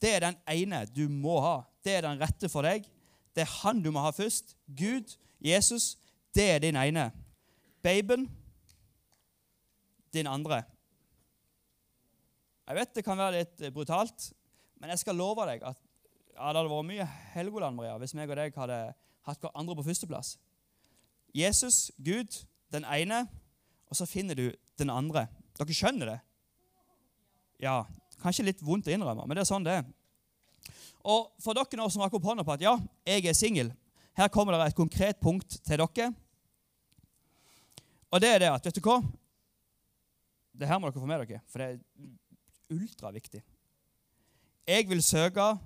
[0.02, 1.62] Det er den ene du må ha.
[1.86, 2.86] Det er den rette for deg.
[3.36, 4.56] Det er han du må ha først.
[4.66, 5.96] Gud, Jesus,
[6.36, 7.12] det er din ene.
[7.82, 8.28] Babyen,
[10.14, 10.64] din andre.
[12.72, 14.30] Jeg vet det kan være litt brutalt,
[14.80, 15.76] men jeg skal love deg at
[16.38, 18.78] ja, det hadde vært mye Helgoland Maria, hvis meg og deg hadde
[19.28, 20.30] hatt hverandre på førsteplass.
[21.36, 22.38] Jesus, Gud,
[22.72, 23.26] den ene,
[23.92, 24.46] og så finner du
[24.80, 25.26] den andre.
[25.60, 26.16] Dere skjønner det?
[27.60, 27.82] Ja,
[28.24, 29.86] Kanskje litt vondt å innrømme, men det er sånn det er.
[31.02, 33.76] Og for dere nå som rakker opp hånda på at ja, jeg er singel,
[34.16, 36.12] her kommer det et konkret punkt til dere.
[38.16, 39.02] Og det er det at Vet du hva?
[40.56, 42.20] Det her må dere få med dere, for det er
[42.72, 43.44] ultraviktig.
[44.68, 45.58] Jeg vil søke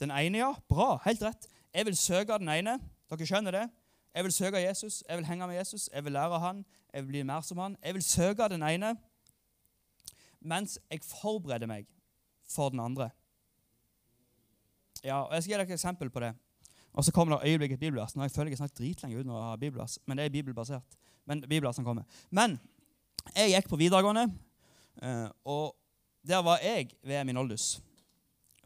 [0.00, 0.52] den ene, ja.
[0.68, 0.98] Bra.
[1.04, 1.48] Helt rett.
[1.74, 2.78] Jeg vil søke den ene.
[3.10, 3.64] Dere skjønner det?
[4.14, 7.08] Jeg vil søke Jesus, jeg vil henge med Jesus, jeg vil lære han, jeg vil
[7.08, 7.76] bli mer som han.
[7.82, 8.96] Jeg vil søke den ene
[10.44, 11.86] mens jeg forbereder meg
[12.48, 13.08] for den andre.
[15.04, 16.34] Ja, og Jeg skal gi dere et eksempel på det.
[16.92, 18.16] Og så kommer det øyeblikket bibelvers.
[18.16, 20.98] Nå jeg føler jeg snakket dritlenge uten å ha bibelvers, men det er bibelbasert.
[21.26, 22.04] Men bibelversene kommer.
[22.30, 22.60] Men
[23.34, 24.28] jeg gikk på videregående,
[25.44, 25.74] og
[26.24, 27.82] der var jeg ved min oldus.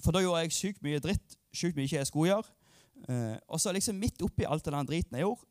[0.02, 2.46] For da gjorde jeg sykt mye dritt, sykt mye jeg skulle gjøre.
[3.08, 5.46] Eh, og så liksom midt oppi alt den driten jeg gjorde,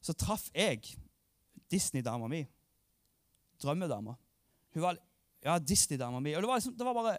[0.00, 0.80] så traff jeg
[1.70, 2.44] Disney-dama mi.
[3.62, 4.14] Drømmedama.
[4.74, 4.98] Hun var
[5.44, 6.34] ja, Disney-dama mi.
[6.36, 7.18] Og det var, liksom, det var bare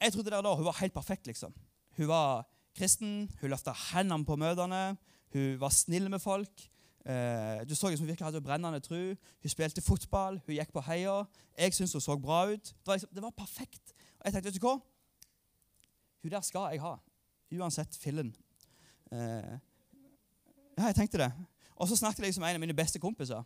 [0.00, 1.54] Jeg trodde der da hun var helt perfekt, liksom.
[1.96, 2.44] Hun var
[2.74, 4.96] kristen, hun løfta hendene på møtene,
[5.32, 6.70] hun var snill med folk.
[7.04, 9.14] Eh, du så liksom, hun virkelig hadde brennende tru.
[9.42, 11.24] Hun spilte fotball, hun gikk på heia.
[11.58, 12.64] Jeg syntes hun så bra ut.
[12.64, 13.92] Det var, liksom, det var perfekt.
[14.18, 14.78] Og jeg tenkte, vet du hva?
[16.22, 16.94] Hun der skal jeg ha.
[17.52, 18.34] Uansett fillen.
[19.12, 19.58] Eh,
[20.78, 21.32] ja, jeg tenkte det.
[21.76, 23.44] Og så snakket jeg liksom med en av mine beste kompiser.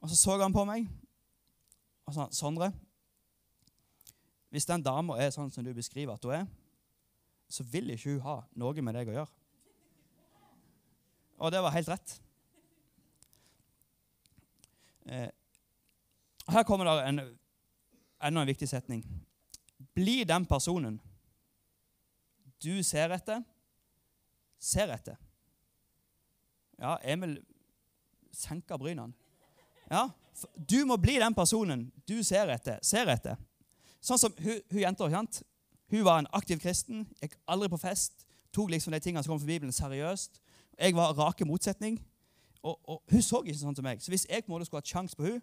[0.00, 0.88] Og så så han på meg,
[2.06, 2.72] og sa Sondre,
[4.50, 6.46] hvis den dama er sånn som du beskriver at hun er,
[7.50, 9.30] så vil ikke hun ha noe med deg å gjøre.
[11.40, 12.16] Og det var helt rett.
[15.10, 15.28] Eh,
[16.48, 17.20] her kommer det en,
[18.22, 19.02] enda en viktig setning.
[19.94, 21.00] Bli den personen
[22.62, 23.42] du ser etter,
[24.60, 25.16] ser etter.
[26.78, 27.38] Ja, Emil
[28.32, 29.12] senker brynene.
[29.90, 30.08] Ja,
[30.54, 32.78] du må bli den personen du ser etter.
[32.86, 33.40] Ser etter.
[34.00, 35.08] Sånn som hun, hun jenta.
[35.10, 35.42] Kjent?
[35.90, 38.24] Hun var en aktiv kristen, gikk aldri på fest.
[38.54, 40.38] Tok liksom de tingene som kom fra Bibelen, seriøst.
[40.78, 41.98] Jeg var rake motsetning.
[42.62, 44.02] Og, og, Hun så ikke sånn som meg.
[44.02, 45.40] Så hvis jeg på en måte skulle hatt sjanse på hun,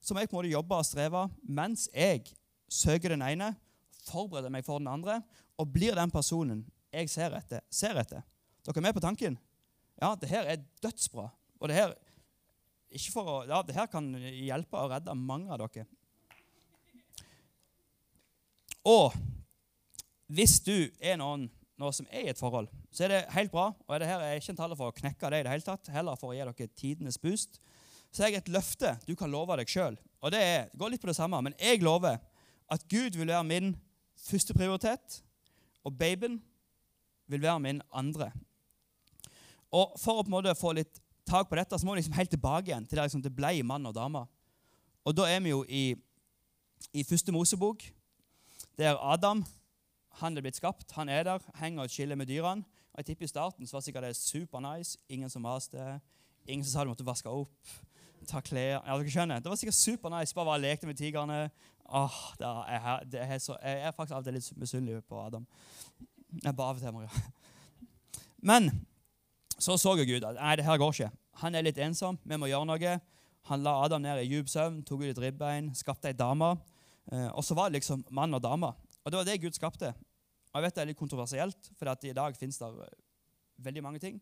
[0.00, 2.28] så må jeg på en måte jobbe og streve mens jeg
[2.70, 3.54] søker den ene,
[4.08, 5.18] forbereder meg for den andre
[5.58, 6.62] og blir den personen
[6.94, 7.64] jeg ser etter.
[7.70, 8.22] Ser etter.
[8.64, 9.38] Dere er med på tanken?
[9.98, 11.26] Ja, det her er dødsbra.
[11.58, 11.96] Og det her
[13.20, 15.84] å, ja, det her kan hjelpe å redde mange av dere.
[18.88, 19.12] Og
[20.32, 23.68] hvis du er noen nå som er i et forhold, så er det helt bra.
[23.86, 26.18] Og her er ikke en tale for å knekke det i det hele tatt, heller
[26.18, 27.60] for å gi dere tidenes boost.
[28.10, 29.98] Så jeg et løfte du kan love deg sjøl.
[30.24, 32.18] Og det er, går litt på det samme, men jeg lover
[32.68, 33.74] at Gud vil være min
[34.18, 35.20] første prioritet,
[35.86, 36.40] og babyen
[37.30, 38.32] vil være min andre.
[39.70, 42.16] Og for å på en måte få litt tak på dette, så må vi liksom
[42.16, 44.24] helt tilbake igjen til der liksom det ble mann og dame.
[45.04, 45.92] Og da er vi jo i,
[46.96, 47.84] i første Mosebok,
[48.80, 49.44] der Adam
[50.20, 50.92] han er blitt skapt.
[50.96, 52.66] Han er der, henger og chiller med dyrene.
[52.92, 54.98] Og jeg tipper I starten så var det sikkert det super nice.
[55.08, 56.00] Ingen som maste.
[56.46, 57.72] Ingen som sa du måtte vaske opp,
[58.28, 59.42] ta klær ja, dere skjønner.
[59.44, 60.34] Det var sikkert super nice.
[60.34, 61.50] Bare, bare lekte med tigrene.
[61.88, 65.46] Åh, er, er så, jeg er faktisk alltid litt misunnelig på Adam.
[66.42, 67.22] Jeg bare av og til, Maria.
[68.50, 68.70] Men
[69.58, 71.12] så så jo Gud at nei, det her går ikke.
[71.42, 72.18] Han er litt ensom.
[72.24, 72.98] Vi må gjøre noe.
[73.48, 76.52] Han la Adam ned i djup søvn, tok ut et ribbein, skapte ei dame.
[77.12, 78.74] Eh, og så var det liksom mann og dame.
[79.04, 79.94] Og det var det Gud skapte.
[80.52, 82.98] Og jeg vet Det er litt kontroversielt, for i dag fins det eh,
[83.58, 84.20] veldig mange ting.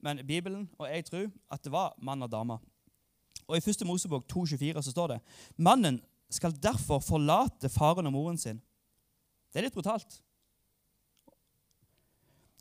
[0.00, 2.58] Men Bibelen og jeg tror at det var mann og dame.
[3.48, 3.86] Og I 1.
[3.86, 5.20] Mosebok 2,24 så står det
[5.56, 8.60] mannen skal derfor forlate faren og moren sin.
[9.48, 10.20] Det er litt brutalt.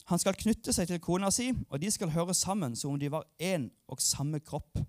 [0.08, 3.10] Han skal knytte seg til kona si, og de skal høre sammen som om de
[3.12, 4.80] var én og samme kropp.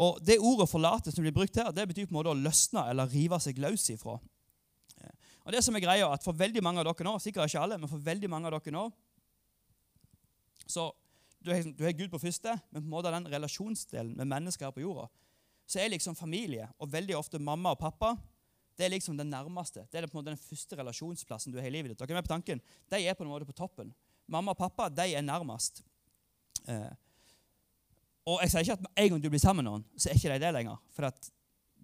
[0.00, 2.88] Og Det ordet 'forlate' som blir brukt her, det betyr på en måte å løsne
[2.90, 4.18] eller rive seg løs ifra.
[5.44, 7.78] Og det som er greia, at For veldig mange av dere nå, sikkert ikke alle,
[7.80, 8.84] men for veldig mange av dere nå,
[10.64, 10.88] så
[11.44, 14.64] du har, du har Gud på første, men på en måte den relasjonsdelen med mennesker
[14.64, 15.10] her på jorda,
[15.68, 18.14] så er liksom familie, og veldig ofte mamma og pappa,
[18.74, 19.84] det er liksom den nærmeste.
[19.92, 22.00] Det er på en måte den første relasjonsplassen du har i livet ditt.
[22.00, 22.62] Dere er med på tanken?
[22.90, 23.92] De er på en måte på toppen.
[24.26, 25.84] Mamma og pappa de er nærmest.
[26.66, 26.90] Eh,
[28.24, 30.32] og jeg sier ikke at en gang du blir sammen med noen, så er ikke
[30.32, 30.80] de det lenger.
[30.96, 31.30] For at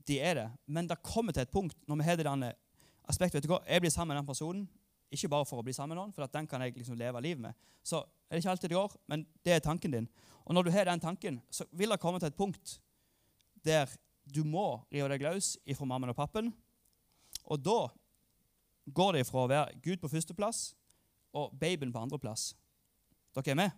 [0.08, 0.48] de er det.
[0.66, 2.54] Men det kommer til et punkt når vi har det
[3.08, 4.68] aspektet vet du hva, Jeg blir sammen med den personen,
[5.10, 7.42] ikke bare for å bli sammen med noen, for den kan jeg liksom leve livet
[7.42, 7.54] med.
[7.82, 10.08] Så er det ikke alltid det går, men det er tanken din.
[10.44, 12.78] Og når du har den tanken, så vil det komme til et punkt
[13.64, 13.90] der
[14.24, 16.52] du må rive deg løs ifra mammaen og pappen.
[17.50, 17.88] Og da
[18.94, 20.70] går det ifra å være Gud på førsteplass
[21.36, 22.52] og babyen på andreplass.
[23.34, 23.70] Dere er med?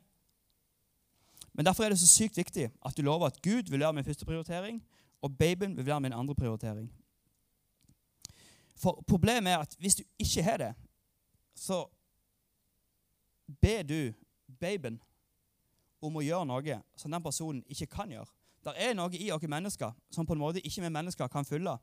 [1.52, 4.04] Men Derfor er det så sykt viktig at du lover at Gud vil være min
[4.06, 4.80] første prioritering,
[5.22, 6.88] og babyen vil være min andre prioritering.
[8.78, 10.72] For problemet er at hvis du ikke har det,
[11.54, 11.84] så
[13.60, 14.12] ber du
[14.60, 15.00] babyen
[16.02, 18.30] om å gjøre noe som den personen ikke kan gjøre.
[18.62, 21.76] Det er noe i oss mennesker som på en måte ikke vi mennesker kan fylle.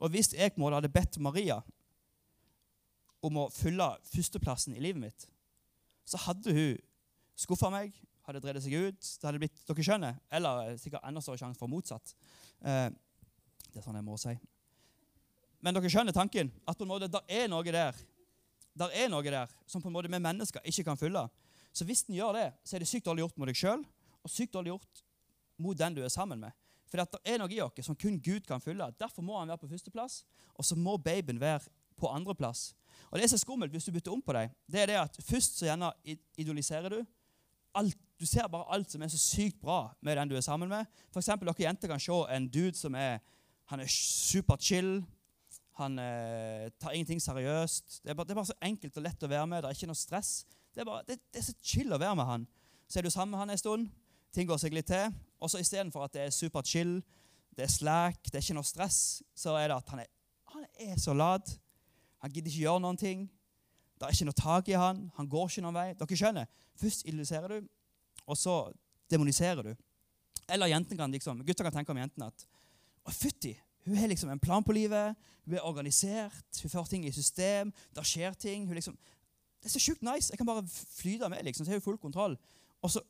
[0.00, 1.60] Og hvis jeg på hadde bedt Maria
[3.22, 5.26] om å fylle førsteplassen i livet mitt,
[6.08, 6.78] så hadde hun
[7.38, 7.92] skuffa meg,
[8.26, 9.00] hadde drevet seg ut.
[9.00, 12.14] Det hadde blitt dere skjønner, Eller sikkert enda større sjanse for motsatt.
[12.62, 12.88] Eh,
[13.70, 14.34] det er sånn jeg må si.
[15.60, 16.50] Men dere skjønner tanken?
[16.68, 17.96] At på en måte, der er noe der
[18.80, 21.26] der er noe der som på en måte vi mennesker ikke kan fylle.
[21.72, 23.82] Så hvis den gjør det, så er det sykt dårlig gjort mot deg sjøl
[24.22, 25.02] og sykt dårlig gjort
[25.60, 26.54] mot den du er sammen med.
[26.90, 28.88] For det er noe i oss som kun Gud kan fylle.
[28.98, 30.24] Derfor må han være på førsteplass,
[30.58, 31.68] og så må babyen være
[32.00, 32.72] på andreplass.
[33.10, 35.58] Og Det er skummelt hvis du bytter om på deg, det er det at først
[35.58, 35.92] så gjerne
[36.38, 37.04] idoliserer du.
[37.74, 40.68] Alt, du ser bare alt som er så sykt bra med den du er sammen
[40.68, 40.86] med.
[41.12, 43.20] For eksempel, dere jenter kan se en dude som er,
[43.70, 45.04] han er super chill.
[45.78, 48.00] Han eh, tar ingenting seriøst.
[48.02, 49.62] Det er, bare, det er, bare, så enkelt og lett å være med.
[49.62, 50.32] Det er ikke noe stress.
[50.74, 52.46] Det er, bare, det, det er så chill å være med han.
[52.90, 53.90] Så er du sammen med han en stund,
[54.34, 56.98] ting går seg litt til, og så istedenfor at det er super chill,
[57.56, 58.98] det er slack, det er ikke noe stress,
[59.34, 60.10] så er det at han er,
[60.54, 61.50] han er så lat.
[62.20, 63.24] Han gidder ikke gjøre noen ting.
[64.00, 65.04] Det er ikke noe tak i han.
[65.16, 65.86] Han går ikke noen vei.
[65.98, 66.50] Dere skjønner.
[66.80, 67.68] Først illuserer du,
[68.26, 68.56] og så
[69.12, 69.74] demoniserer du.
[70.50, 72.46] Eller jentene kan liksom, Gutter kan tenke om jentene at
[73.04, 73.52] å, fytti,
[73.84, 75.16] hun har liksom en plan på livet.
[75.44, 76.62] Hun er organisert.
[76.62, 77.72] Hun får ting i system.
[77.96, 78.66] Det skjer ting.
[78.66, 78.98] Hun liksom,
[79.60, 80.30] det er så sjukt nice.
[80.30, 81.42] Jeg kan bare flyte med.
[81.44, 82.38] liksom, Så har hun full kontroll.
[82.82, 83.00] Og så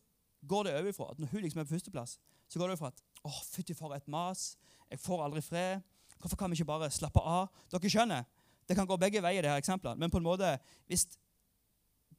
[0.49, 2.77] går det over ifra at når hun liksom er på førsteplass, så går det over
[2.77, 4.57] ifra at å, fytti for et mas.
[4.91, 5.81] Jeg får aldri fred.
[6.21, 7.49] Hvorfor kan vi ikke bare slappe av?
[7.71, 8.25] Dere skjønner,
[8.69, 9.99] Det kan gå begge veier, det her eksemplene.
[9.99, 11.09] Men på en måte, hvis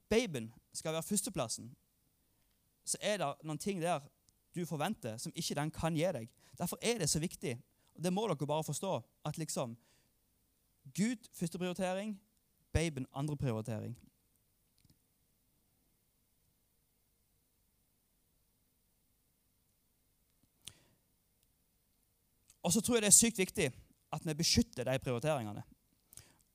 [0.09, 1.69] babyen skal være førsteplassen,
[2.83, 4.01] så er det noen ting der
[4.55, 6.27] du forventer, som ikke den kan gi deg.
[6.59, 7.55] Derfor er det så viktig,
[7.95, 9.77] og det må dere bare forstå, at liksom
[10.95, 12.15] Gud første prioritering,
[12.73, 13.97] babyen andre prioritering.
[22.63, 23.71] Og så tror jeg det er sykt viktig
[24.11, 25.63] at vi beskytter de prioriteringene.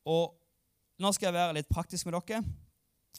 [0.05, 0.43] Og
[0.97, 2.39] Nå skal jeg være litt praktisk med dere.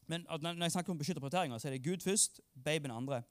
[0.10, 3.22] Men Når jeg snakker om beskytte prioriteringer, så er det Gud først, babyen andre.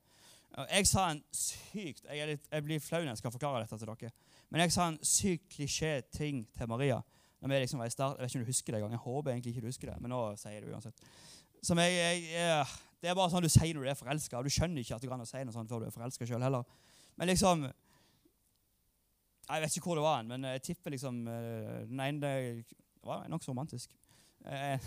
[0.71, 3.91] Jeg sa en sykt Jeg, litt, jeg blir flau når jeg skal forklare dette til
[3.91, 4.11] dere.
[4.57, 6.97] Men jeg sa en sykt klisjé-ting til Maria.
[7.45, 8.93] Når vi liksom var i start, Jeg vet ikke om du husker det engang.
[8.93, 11.03] Jeg håper egentlig ikke du husker det, men nå sier jeg det uansett.
[11.63, 12.65] Som jeg, jeg,
[13.03, 14.41] det er bare sånn du sier når du er forelska.
[14.41, 16.65] Du skjønner ikke at du kan si noe sånt før du er forelska sjøl heller.
[17.21, 17.67] Men liksom
[19.51, 22.33] Jeg vet ikke hvor det var, men jeg tipper liksom eh, den ene
[22.65, 22.65] Det
[23.05, 23.93] var nokså romantisk.
[24.41, 24.81] Eh,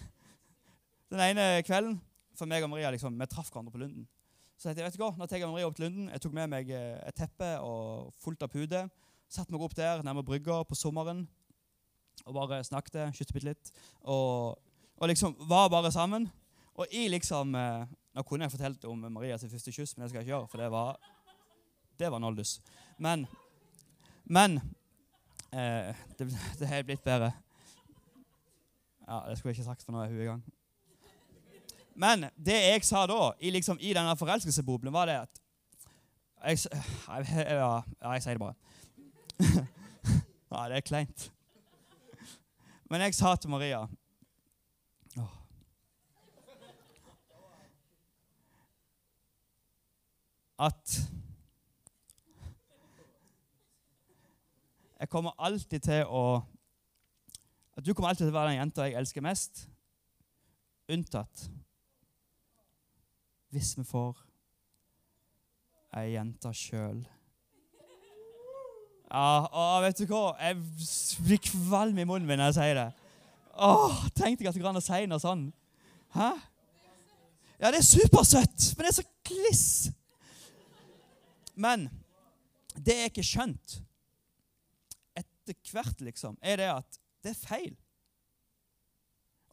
[1.16, 1.96] den ene kvelden
[2.36, 4.04] for meg og Maria liksom, vi traff hverandre på Lunden.
[4.56, 6.08] Så jeg vet du hva, Nå tar jeg Maria opp til Lunden.
[6.12, 8.86] Jeg tok med meg eh, et teppe og fullt av pude.
[9.28, 11.26] Satte meg opp der nærme brygga på sommeren
[12.24, 13.70] og bare snakket, skytte bitte litt.
[14.08, 14.56] Og,
[14.96, 16.30] og, liksom var bare sammen.
[16.76, 17.84] Og i liksom eh,
[18.16, 20.62] Nå kunne jeg fortalt om Marias første kyss, men det skal jeg ikke gjøre, for
[20.62, 20.94] det var,
[22.00, 22.54] det var noldus.
[22.96, 23.26] Men,
[24.24, 24.56] men
[25.52, 26.26] Eh, det,
[26.58, 27.32] det er blitt bedre.
[29.08, 30.42] Ja, Det skulle jeg ikke sagt, for nå er hun i gang.
[31.96, 35.42] Men det jeg sa da, i, liksom, i denne forelskelsesboblen, var det at
[36.46, 36.58] jeg,
[37.08, 38.54] ja, jeg sier det bare.
[40.52, 41.30] ja, det er kleint.
[42.90, 43.86] Men jeg sa til Maria.
[50.58, 50.92] At
[55.00, 56.22] jeg kommer alltid til å
[57.76, 59.66] At du kommer alltid til å være den jenta jeg elsker mest,
[60.88, 61.50] unntatt
[63.54, 64.18] hvis vi får
[65.96, 67.04] ei jente sjøl.
[69.06, 70.34] Ja, å, vet du hva?
[70.42, 70.58] Jeg
[71.24, 72.88] blir kvalm i munnen min når jeg sier det.
[73.56, 75.46] Åh, Tenk deg at det går an å si noe sånn.
[76.16, 76.32] Hæ?
[77.56, 79.68] Ja, det er supersøtt, men det er så kliss.
[81.56, 81.86] Men
[82.76, 83.78] det jeg ikke skjønt
[85.16, 87.72] etter hvert, liksom, er det at det er feil.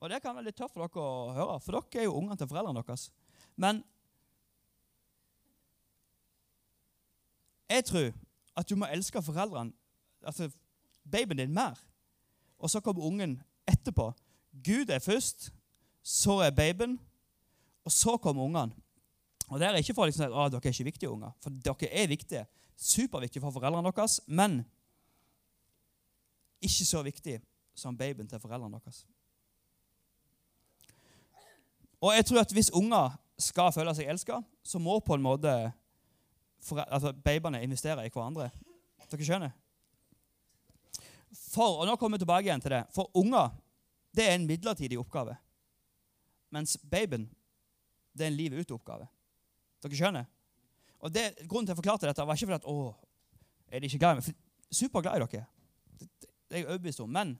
[0.03, 2.36] Og det kan være litt tøft for dere å høre, for dere er jo ungene
[2.41, 3.08] til foreldrene deres.
[3.55, 3.83] Men
[7.69, 8.11] jeg tror
[8.55, 9.73] at du må elske foreldrene,
[10.21, 10.49] altså
[11.11, 11.79] babyen din, mer.
[12.59, 14.13] Og så kommer ungen etterpå.
[14.65, 15.53] Gud er først,
[16.03, 16.99] så er babyen,
[17.83, 18.75] og så kommer ungene.
[19.47, 22.07] Og det er ikke for liksom, at dere er ikke viktige unger, for dere er
[22.07, 22.45] viktige.
[22.77, 24.65] Superviktige for foreldrene deres, men
[26.61, 27.41] ikke så viktig
[27.75, 29.07] som babyen til foreldrene deres.
[32.01, 35.53] Og jeg tror at hvis unger skal føle seg elska, så må på en måte
[36.61, 38.49] fore- altså, babyene investere i hverandre.
[39.09, 39.53] Dere skjønner?
[41.33, 42.83] For, og nå kommer vi tilbake igjen til det.
[42.93, 43.53] For unger
[44.13, 45.35] det er en midlertidig oppgave.
[46.53, 47.25] Mens babyen
[48.13, 49.07] det er en livet ut-oppgave.
[49.81, 50.27] Dere skjønner?
[51.03, 52.93] Og det, Grunnen til jeg forklarte dette, var ikke fordi at å,
[53.67, 54.27] er de ikke glad i meg.
[54.27, 55.47] For Superglad i dere.
[55.99, 57.09] Det, det, det er jeg overbevist om.
[57.11, 57.33] Men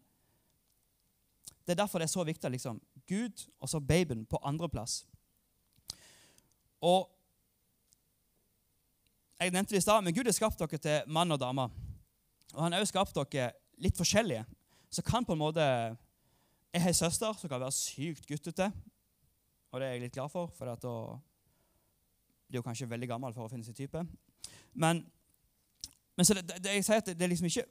[1.64, 2.52] det er derfor det er så viktig.
[2.52, 5.04] liksom, Gud og så babyen på andreplass.
[6.84, 7.08] Og
[9.40, 11.68] jeg nevnte det i stad, men Gud har skapt dere til mann og dame.
[12.54, 13.52] Og han har også skapt dere
[13.84, 14.44] litt forskjellige.
[14.92, 15.64] Så kan på en måte
[16.74, 18.72] Jeg har en søster som kan være sykt guttete.
[19.72, 20.94] Og det er jeg litt glad for, for da
[22.48, 24.02] blir hun kanskje veldig gammel for å finne sin type.
[24.74, 25.04] Men,
[26.18, 27.68] men det, det, jeg sier at det, det er liksom ikke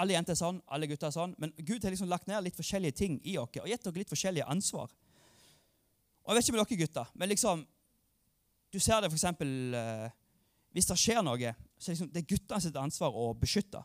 [0.00, 1.34] alle jenter er sånn, alle gutter er sånn.
[1.38, 4.12] Men Gud har liksom lagt ned litt forskjellige ting i dere og gitt dere litt
[4.12, 4.92] forskjellige ansvar.
[6.24, 7.66] Og jeg vet ikke med dere gutter, men liksom
[8.74, 9.24] Du ser det f.eks.
[9.24, 10.06] Eh,
[10.74, 13.84] hvis det skjer noe, så er liksom, det guttene sitt ansvar å beskytte.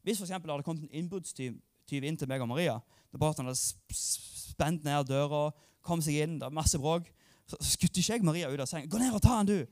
[0.00, 2.78] Hvis for det hadde kommet en innbruddstyv inn til meg og Maria
[3.10, 5.50] da bare hadde Han hadde spent ned døra,
[5.82, 7.10] kom seg inn, det var masse bråk,
[7.50, 8.88] så så skutte ikke jeg Maria ut av sengen.
[8.88, 9.66] 'Gå ned og ta han, du!'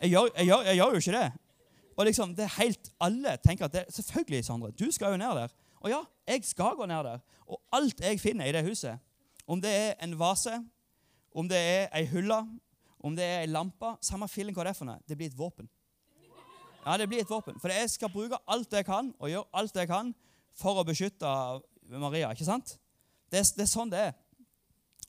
[0.00, 1.32] Jeg gjør, jeg, gjør, jeg gjør jo ikke det.
[1.96, 5.36] Og liksom, det er helt, Alle tenker at det, selvfølgelig, Sondre, du skal jo ned
[5.36, 5.52] der.
[5.80, 7.20] Og ja, jeg skal gå ned der.
[7.46, 8.98] Og alt jeg finner i det huset,
[9.46, 10.56] om det er en vase,
[11.34, 12.40] om det er ei hylle,
[13.02, 15.38] om det er ei lampe, samme feeling hva det er for noe, det blir et
[15.38, 15.68] våpen.
[16.82, 17.58] Ja, det blir et våpen.
[17.62, 20.14] For jeg skal bruke alt jeg kan, og gjøre alt jeg kan
[20.58, 21.28] for å beskytte
[21.90, 22.32] Maria.
[22.32, 22.76] ikke sant?
[23.30, 24.16] Det er, det er sånn det er.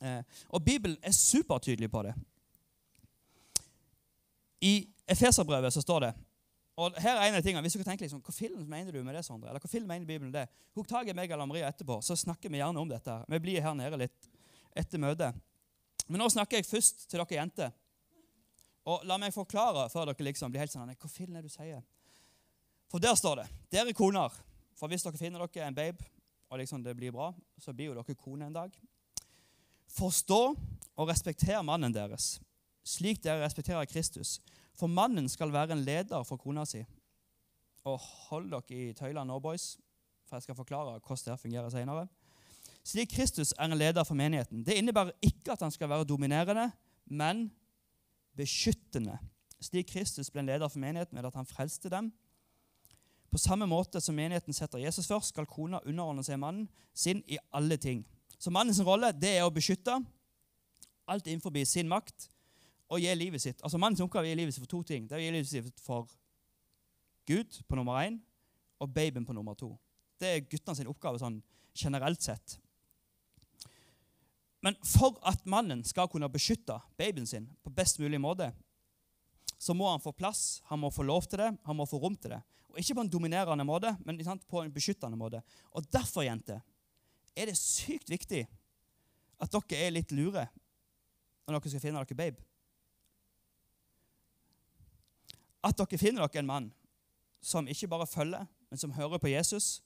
[0.03, 2.13] Eh, og Bibelen er supertydelig på det.
[4.63, 4.75] I
[5.09, 6.13] Efeserbrevet så står det
[6.81, 9.13] og her er en av tingene, Hvis dere tenker liksom, Hva film mener du med
[9.15, 9.51] det, Sondre?
[9.51, 10.47] Eller hva film mener Bibelen det?
[10.73, 13.19] Huk tak i meg eller Maria etterpå, så snakker vi gjerne om dette.
[13.29, 14.29] Vi blir her nede litt
[14.75, 15.37] etter møtet.
[16.07, 17.75] Men nå snakker jeg først til dere jenter.
[18.89, 21.55] Og la meg forklare før dere liksom blir helt sånn Hva fillen er det du
[21.55, 21.83] sier?
[22.91, 24.33] For der står det Dere koner.
[24.77, 26.03] For hvis dere finner dere en babe,
[26.49, 28.73] og liksom det blir bra, så blir jo dere kone en dag.
[29.93, 30.41] Forstå
[30.97, 32.39] og respekter mannen deres,
[32.85, 34.39] slik dere respekterer Kristus.
[34.77, 36.83] For mannen skal være en leder for kona si.
[37.85, 39.75] Og hold dere i tøylene nå, boys,
[40.27, 42.07] for jeg skal forklare hvordan det fungerer senere.
[42.83, 44.63] Slik Kristus er en leder for menigheten.
[44.65, 46.71] Det innebærer ikke at han skal være dominerende,
[47.05, 47.47] men
[48.37, 49.17] beskyttende.
[49.63, 52.11] Slik Kristus ble en leder for menigheten ved at han frelste dem.
[53.31, 57.39] På samme måte som menigheten setter Jesus først, skal kona underordne seg mannen sin i
[57.53, 58.03] alle ting.
[58.37, 59.95] Så mannens rolle det er å beskytte
[61.09, 62.29] alt innenfor sin makt
[62.93, 63.61] og gi livet sitt.
[63.63, 65.07] Altså Mannens oppgave er å gi livet sitt for to ting.
[65.07, 66.09] Det er å gi livet sitt for
[67.25, 68.19] Gud på nummer én
[68.79, 69.71] og babyen på nummer to.
[70.19, 71.39] Det er guttene sin oppgave sånn
[71.73, 72.57] generelt sett.
[74.63, 78.53] Men for at mannen skal kunne beskytte babyen sin på best mulig måte,
[79.59, 82.15] så må han få plass, han må få lov til det, han må få rom
[82.15, 82.41] til det.
[82.71, 85.43] Og Ikke på en dominerende måte, men på en beskyttende måte.
[85.71, 86.61] Og Derfor jenter,
[87.35, 88.47] er det sykt viktig
[89.41, 90.47] at dere er litt lure
[91.43, 92.41] når dere skal finne dere babe.
[95.63, 96.71] At dere finner dere en mann
[97.43, 99.81] som ikke bare følger, men som hører på Jesus,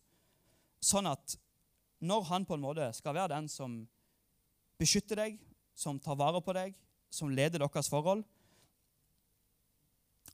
[0.80, 1.38] sånn at
[2.00, 3.88] når han på en måte skal være den som
[4.80, 5.38] beskytter deg,
[5.78, 6.76] som tar vare på deg,
[7.14, 8.26] som leder deres forhold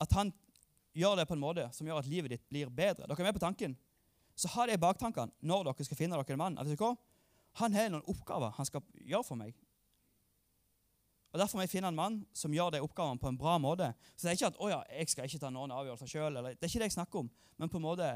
[0.01, 0.31] At han
[0.97, 3.05] gjør det på en måte som gjør at livet ditt blir bedre.
[3.07, 3.75] Dere er med på tanken?
[4.35, 6.57] Så ha det i baktankene når dere skal finne dere en mann.
[6.79, 6.95] Hva?
[7.61, 9.53] Han har noen oppgaver han skal gjøre for meg.
[11.33, 13.89] Og Derfor må jeg finne en mann som gjør de oppgavene på en bra måte.
[14.13, 16.37] Så det er ikke at å ja, jeg skal ikke ta noen avgjørelser sjøl.
[16.37, 17.31] Det er ikke det jeg snakker om.
[17.57, 18.09] Men på en måte,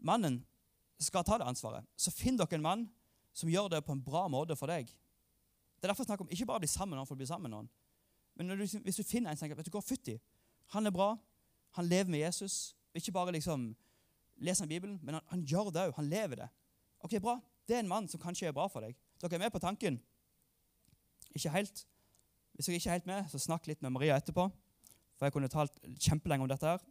[0.00, 0.38] mannen
[1.00, 1.84] skal ta det ansvaret.
[2.00, 2.86] Så finn dere en mann
[3.36, 4.88] som gjør det på en bra måte for deg.
[5.82, 7.18] Det er derfor jeg snakker om ikke bare å bli sammen med noen for å
[7.18, 7.70] bli sammen med noen.
[8.38, 10.14] Men du, hvis du finner en som vet du hva, fytti,
[10.70, 11.08] han er bra,
[11.74, 13.72] han lever med Jesus Ikke bare liksom
[14.44, 15.94] leser han Bibelen, men han, han gjør det òg.
[15.96, 16.48] Han lever det.
[17.02, 17.38] Ok, bra.
[17.66, 18.94] Det er en mann som kanskje er bra for deg.
[19.18, 19.96] Dere er med på tanken?
[21.32, 21.82] Ikke helt.
[22.52, 24.44] Hvis dere ikke er helt med, så snakk litt med Maria etterpå.
[25.16, 26.84] For jeg kunne talt kjempelenge om dette her.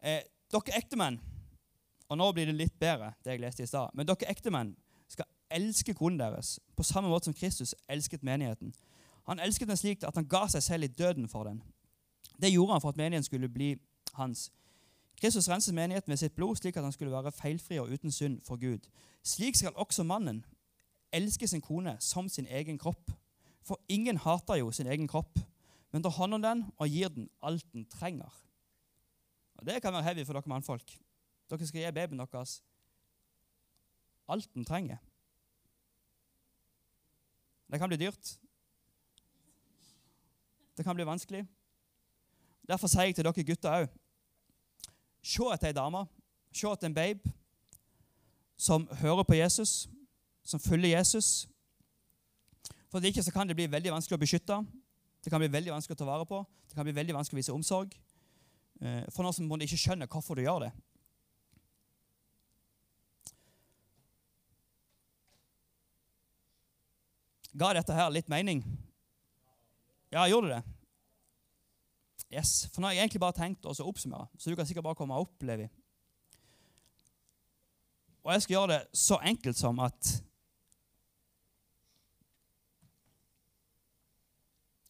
[0.00, 0.22] Eh,
[0.52, 1.18] dere ektemenn
[2.12, 3.92] Og nå blir det litt bedre, det jeg leste i stad.
[3.96, 4.74] Men dere ektemenn
[5.54, 8.74] skal elske konen deres på samme måte som Kristus elsket menigheten.
[9.26, 11.62] Han elsket den slik at han ga seg selv i døden for den.
[12.42, 13.76] Det gjorde han for at menigheten skulle bli
[14.14, 14.52] hans.
[15.20, 18.40] Kristus renset menigheten med sitt blod, slik at han skulle være feilfri og uten synd
[18.42, 18.88] for Gud.
[19.22, 20.44] Slik skal også mannen
[21.12, 23.10] elske sin kone som sin egen kropp.
[23.62, 25.38] For ingen hater jo sin egen kropp,
[25.92, 28.34] men tar hånd om den og gir den alt den trenger.
[29.54, 30.98] Og Det kan være heavy for dere mannfolk.
[31.50, 32.62] Dere skal gi babyen deres
[34.28, 34.96] alt den trenger.
[37.70, 38.36] Det kan bli dyrt.
[40.76, 41.44] Det kan bli vanskelig.
[42.68, 44.00] Derfor sier jeg til dere gutter òg
[45.24, 46.04] Se etter ei dame,
[46.52, 47.32] se etter en babe
[48.60, 49.88] som hører på Jesus,
[50.44, 51.48] som følger Jesus.
[52.90, 54.58] For det ikke så kan det bli veldig vanskelig å beskytte.
[55.24, 56.42] Det kan bli veldig vanskelig å ta vare på.
[56.68, 57.96] Det kan bli veldig vanskelig å vise omsorg.
[58.80, 60.70] Eh, for noen som ikke skjønner hvorfor du gjør det.
[67.54, 68.64] Ga dette her litt mening?
[70.10, 70.62] Ja, gjorde det?
[72.34, 72.64] Yes.
[72.72, 75.18] For nå har jeg egentlig bare tenkt å oppsummere, så du kan sikkert bare komme
[75.18, 75.68] opp, Levi.
[78.24, 80.14] Og jeg skal gjøre det så enkelt som at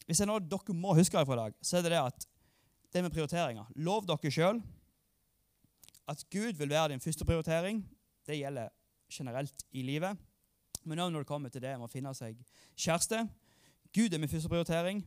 [0.04, 2.26] Hvis det er noe dere må huske fra i dag, så er det det at
[2.92, 4.60] det med prioriteringer Lov dere sjøl
[6.12, 7.78] at Gud vil være din første prioritering.
[8.28, 8.68] Det gjelder
[9.08, 10.20] generelt i livet.
[10.84, 12.36] Men òg når det kommer til det med å finne seg
[12.76, 13.24] kjæreste.
[13.94, 15.04] Gud er min første prioritering.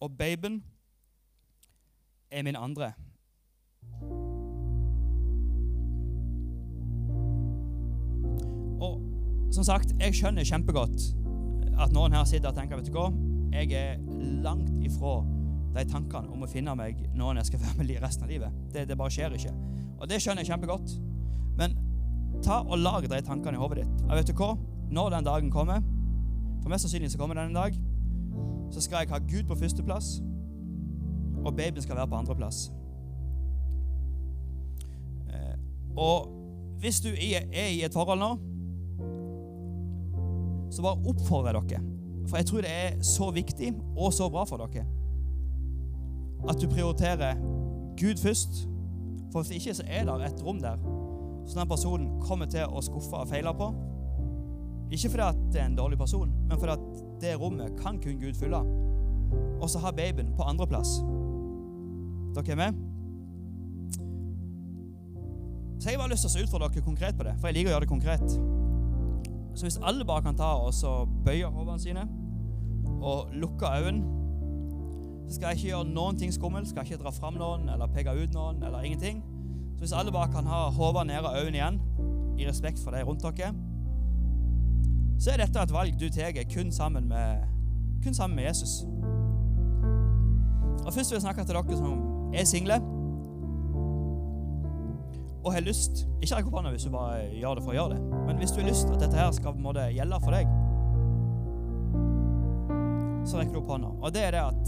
[0.00, 0.64] Og babyen
[2.30, 2.92] er min andre.
[8.80, 9.00] Og
[9.54, 11.12] som sagt, jeg skjønner kjempegodt
[11.80, 13.08] at noen her sitter og tenker vet du hva,
[13.52, 14.00] jeg er
[14.44, 15.20] langt ifra
[15.76, 18.64] de tankene om å finne meg noen jeg skal være med resten av livet.
[18.72, 19.52] Det, det bare skjer ikke.
[19.96, 20.96] Og det skjønner jeg kjempegodt.
[22.44, 24.06] Ta og lag de tankene i hodet ditt.
[24.06, 24.54] Og vet du hva?
[24.90, 25.82] Når den dagen kommer,
[26.62, 27.74] for mest sannsynlig så kommer den en dag,
[28.70, 30.20] så skal jeg ha Gud på førsteplass,
[31.44, 32.72] og babyen skal være på andreplass.
[35.30, 35.56] Eh,
[35.96, 36.28] og
[36.80, 38.36] hvis du er i et forhold nå
[40.70, 41.82] så bare oppfordrer jeg dere.
[42.26, 44.86] For jeg tror det er så viktig og så bra for dere
[46.48, 47.34] at du prioriterer
[48.00, 48.68] Gud først.
[49.32, 50.76] For hvis ikke så er det et rom der
[51.46, 53.70] som den personen kommer til å skuffe og feile på.
[54.90, 58.20] Ikke fordi at det er en dårlig person, men fordi at det rommet kan kun
[58.20, 58.60] Gud fylle.
[59.60, 60.98] Og så har babyen på andreplass.
[62.36, 62.82] Dere er med?
[65.80, 67.74] Så jeg har lyst til å utfordre dere konkret på det, for jeg liker å
[67.74, 68.36] gjøre det konkret.
[69.56, 72.04] Så hvis alle bare kan ta og bøye hodene sine
[73.00, 74.16] og lukke øynene
[75.26, 76.68] så skal jeg ikke gjøre noen ting skummelt.
[76.68, 79.24] Skal jeg ikke dra fram noen eller peke ut noen eller ingenting.
[79.76, 81.80] Så hvis alle bare kan ha hodet nede og øynene igjen,
[82.38, 83.52] i respekt for de rundt dere,
[85.20, 87.44] så er dette et valg du tar kun, sammen med,
[88.04, 88.84] kun sammen med Jesus.
[90.86, 92.80] Og Først vil jeg snakke til dere som er single
[95.44, 97.94] og har lyst Ikke rekk opp hånda hvis du bare gjør det for å gjøre
[97.94, 100.46] det, men hvis du har lyst at dette her skal måtte gjelde for deg,
[103.26, 103.92] så rekker du opp hånda.
[104.00, 104.64] Og det er det at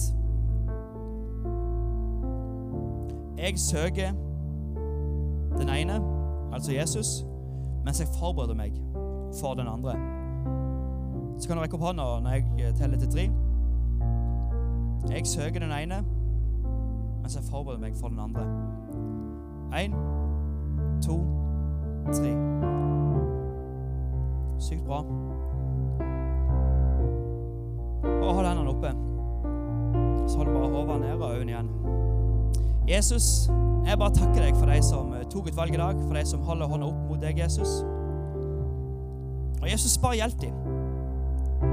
[3.39, 4.15] jeg søker
[5.59, 6.01] den ene,
[6.53, 7.25] altså Jesus,
[7.85, 8.73] mens jeg forbereder meg
[9.41, 9.95] for den andre.
[11.39, 13.31] Så kan du rekke opp hånda når jeg teller til tre.
[15.11, 16.03] Jeg søker den ene,
[17.23, 18.43] mens jeg forbereder meg for den andre.
[19.79, 19.93] Én
[21.03, 21.19] to,
[22.13, 22.33] tre.
[24.59, 25.03] Sykt bra.
[28.03, 28.91] Bare hold hendene oppe.
[30.29, 31.78] Så hold bare hodet nede og øynene igjen.
[32.89, 33.51] Jesus,
[33.85, 36.25] jeg bare takker deg for de som eh, tok et valg i dag, for de
[36.29, 37.83] som holder hånda opp mot deg, Jesus.
[39.59, 40.55] Og Jesus, bare hjelp dem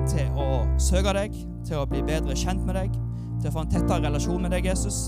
[0.09, 0.47] til å
[0.81, 2.97] søke deg, til å bli bedre kjent med deg,
[3.39, 5.05] til å få en tettere relasjon med deg, Jesus.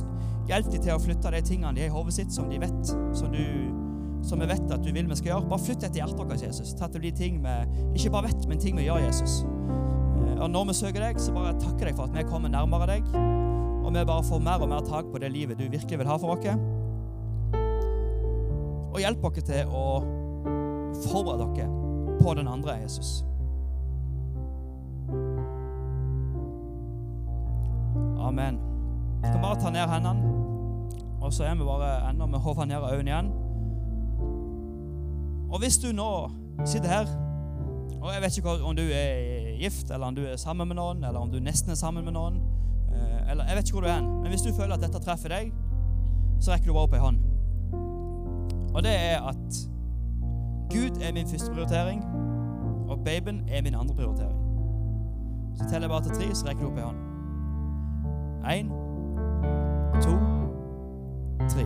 [0.47, 2.93] Hjelp dem til å flytte de tingene de har i hodet sitt, som de vet,
[3.17, 5.49] som, du, som vi vet at du vil vi skal gjøre.
[5.51, 6.71] Bare flytt etter hjertet vårt, Jesus.
[6.71, 7.57] Til at det blir ting vi
[7.99, 9.41] ikke bare vet, men ting vi gjør, Jesus.
[9.43, 12.95] Eh, og når vi søker deg, så bare takker deg for at vi kommer nærmere
[12.95, 13.11] deg.
[13.87, 16.15] Og vi bare får mer og mer tak på det livet du virkelig vil ha
[16.19, 16.47] for oss.
[18.91, 19.83] Og hjelp oss til å
[21.05, 21.67] forberede dere
[22.19, 23.23] på den andre, Jesus.
[28.19, 28.59] Amen.
[29.23, 30.35] Vi kan bare ta ned hendene,
[31.21, 33.31] og så er vi bare enda med hodet ned av øynene igjen.
[35.47, 36.11] Og hvis du nå
[36.65, 37.15] sitter her,
[38.01, 41.07] og jeg vet ikke om du er gift, eller om du er sammen med noen,
[41.07, 42.43] eller om du nesten er sammen med noen,
[43.29, 45.51] eller jeg vet ikke hvor du er, men hvis du føler at dette treffer deg,
[46.39, 47.19] så rekker du bare opp ei hånd.
[48.73, 49.61] Og det er at
[50.71, 52.03] Gud er min første prioritering,
[52.87, 54.39] og babyen er min andre prioritering.
[55.57, 57.03] Så teller jeg bare til tre, så rekker du opp ei hånd.
[58.47, 58.69] Én,
[60.01, 60.13] to,
[61.49, 61.65] tre.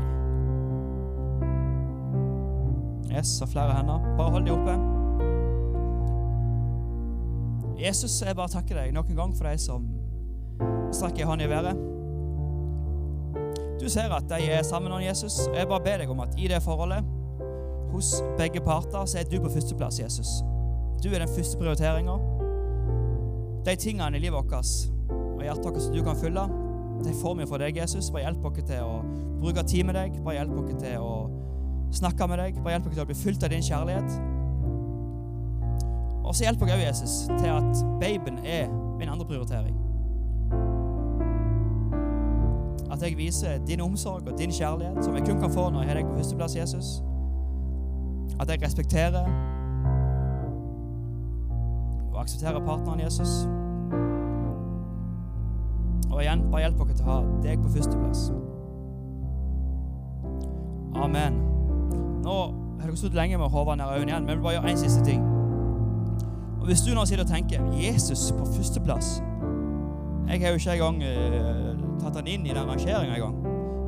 [3.12, 4.16] Yes, og flere hender.
[4.18, 4.80] Bare hold de oppe.
[7.82, 10.01] Jesus, jeg bare takker deg nok en gang for deg som
[10.94, 11.88] strekker hånda i været.
[13.82, 15.50] Du ser at de er sammen med Jesus, Jesus.
[15.56, 17.04] Jeg bare ber deg om at i det forholdet,
[17.92, 20.28] hos begge parter, så er du på førsteplass, Jesus.
[21.04, 22.18] Du er den første prioriteringa.
[23.66, 24.54] De tingene i livet vårt
[25.12, 26.46] og hjertet vårt som du kan fylle,
[27.04, 28.12] de får vi fra deg, Jesus.
[28.14, 29.00] Bare hjelp oss til å
[29.42, 30.20] bruke tid med deg.
[30.26, 31.14] Bare hjelp oss til å
[31.98, 32.60] snakke med deg.
[32.62, 34.20] Bare hjelp oss til å bli fylt av din kjærlighet.
[36.22, 39.81] Og så hjelp jeg òg, Jesus, til at babyen er min andre prioritering.
[43.02, 45.90] At jeg viser din omsorg og din kjærlighet, som jeg kun kan få når jeg
[45.90, 46.86] har deg på førsteplass, Jesus.
[48.40, 49.26] At jeg respekterer
[52.12, 53.48] og aksepterer partneren Jesus.
[56.12, 58.22] Og igjen, bare hjelp dere til å ha deg på førsteplass.
[61.02, 61.42] Amen.
[62.22, 64.76] Nå har dere stått lenge med å nær øynene igjen, men jeg vil bare gjøre
[64.76, 65.26] én siste ting.
[66.60, 69.24] Og Hvis du nå sitter og tenker 'Jesus på førsteplass'
[70.30, 71.71] Jeg har jo ikke engang uh,
[72.02, 73.36] tatt han inn i den rangeringa engang.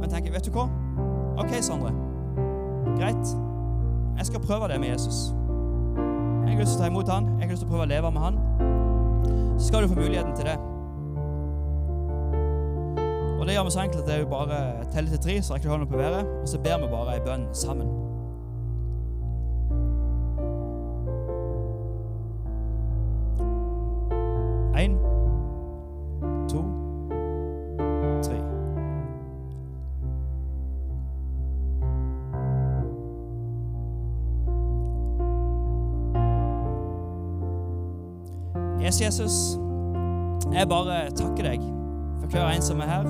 [0.02, 0.68] Men tenker, vet du hva?
[1.42, 1.94] OK, Sondre.
[2.98, 3.34] Greit.
[4.18, 5.32] Jeg skal prøve det med Jesus.
[6.44, 7.32] Jeg har lyst til å ta imot han.
[7.40, 8.38] Jeg har lyst til å prøve å leve med han.
[9.58, 10.58] Så skal du få muligheten til det.
[13.40, 14.60] Og det gjør vi så enkelt at det er jo bare
[14.94, 17.24] teller til tre, så rekker du hånda på været, og så ber vi bare ei
[17.26, 18.03] bønn sammen.
[39.04, 39.58] Jesus,
[40.54, 41.64] jeg bare takker deg
[42.22, 43.08] for hver en som er her.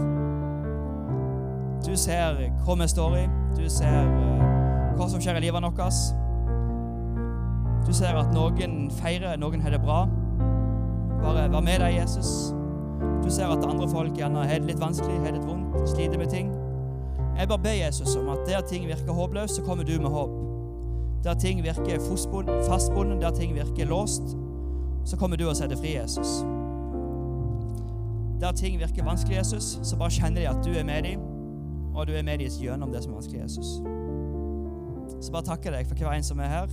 [1.83, 3.23] Du ser hva vi står i.
[3.53, 4.43] Du ser uh,
[4.97, 5.97] hva som skjer i livet vårt.
[7.83, 10.05] Du ser at noen feirer, noen har det bra.
[11.21, 12.53] Bare vær med deg, Jesus.
[13.23, 16.31] Du ser at andre folk gjerne har det litt vanskelig, har det vondt, sliter med
[16.31, 16.49] ting.
[17.37, 20.33] Jeg bare ber Jesus om at der ting virker håpløst, så kommer du med håp.
[21.23, 22.01] Der ting virker
[22.67, 24.35] fastbundet, der ting virker låst,
[25.05, 26.43] så kommer du og setter fri, Jesus.
[28.41, 31.19] Der ting virker vanskelig, Jesus, så bare kjenner de at du er med dem,
[31.95, 33.65] og du er med dem gjennom det som er vanskelig, Jesus.
[35.21, 36.67] Så bare takker deg for hver en som er her.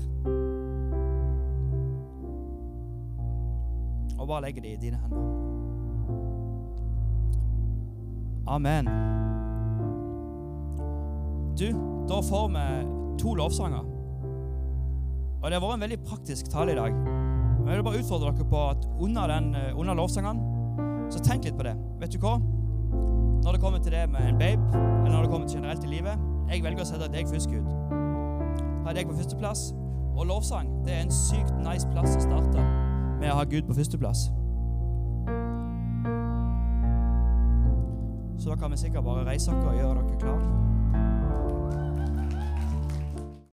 [4.19, 5.27] Og bare legger det i dine hender.
[8.47, 8.87] Amen.
[11.59, 11.71] Du,
[12.09, 12.67] da får vi
[13.23, 13.87] to lovsanger.
[15.43, 17.20] Og det har vært en veldig praktisk tale i dag.
[17.67, 20.41] Jeg vil bare utfordre dere på at under, den, under lovsangen,
[21.13, 21.75] så tenk litt på det.
[22.01, 22.39] Vet du hva?
[23.45, 25.89] Når det kommer til det med en babe, eller når det kommer til generelt i
[25.89, 27.69] livet Jeg velger å sette deg først, Gud.
[28.85, 29.71] Ha deg på førsteplass.
[30.17, 32.65] Og lovsang det er en sykt nice plass å starte
[33.21, 34.27] med å ha Gud på førsteplass.
[38.41, 40.70] Så da kan vi sikkert bare reise oss og gjøre dere klar.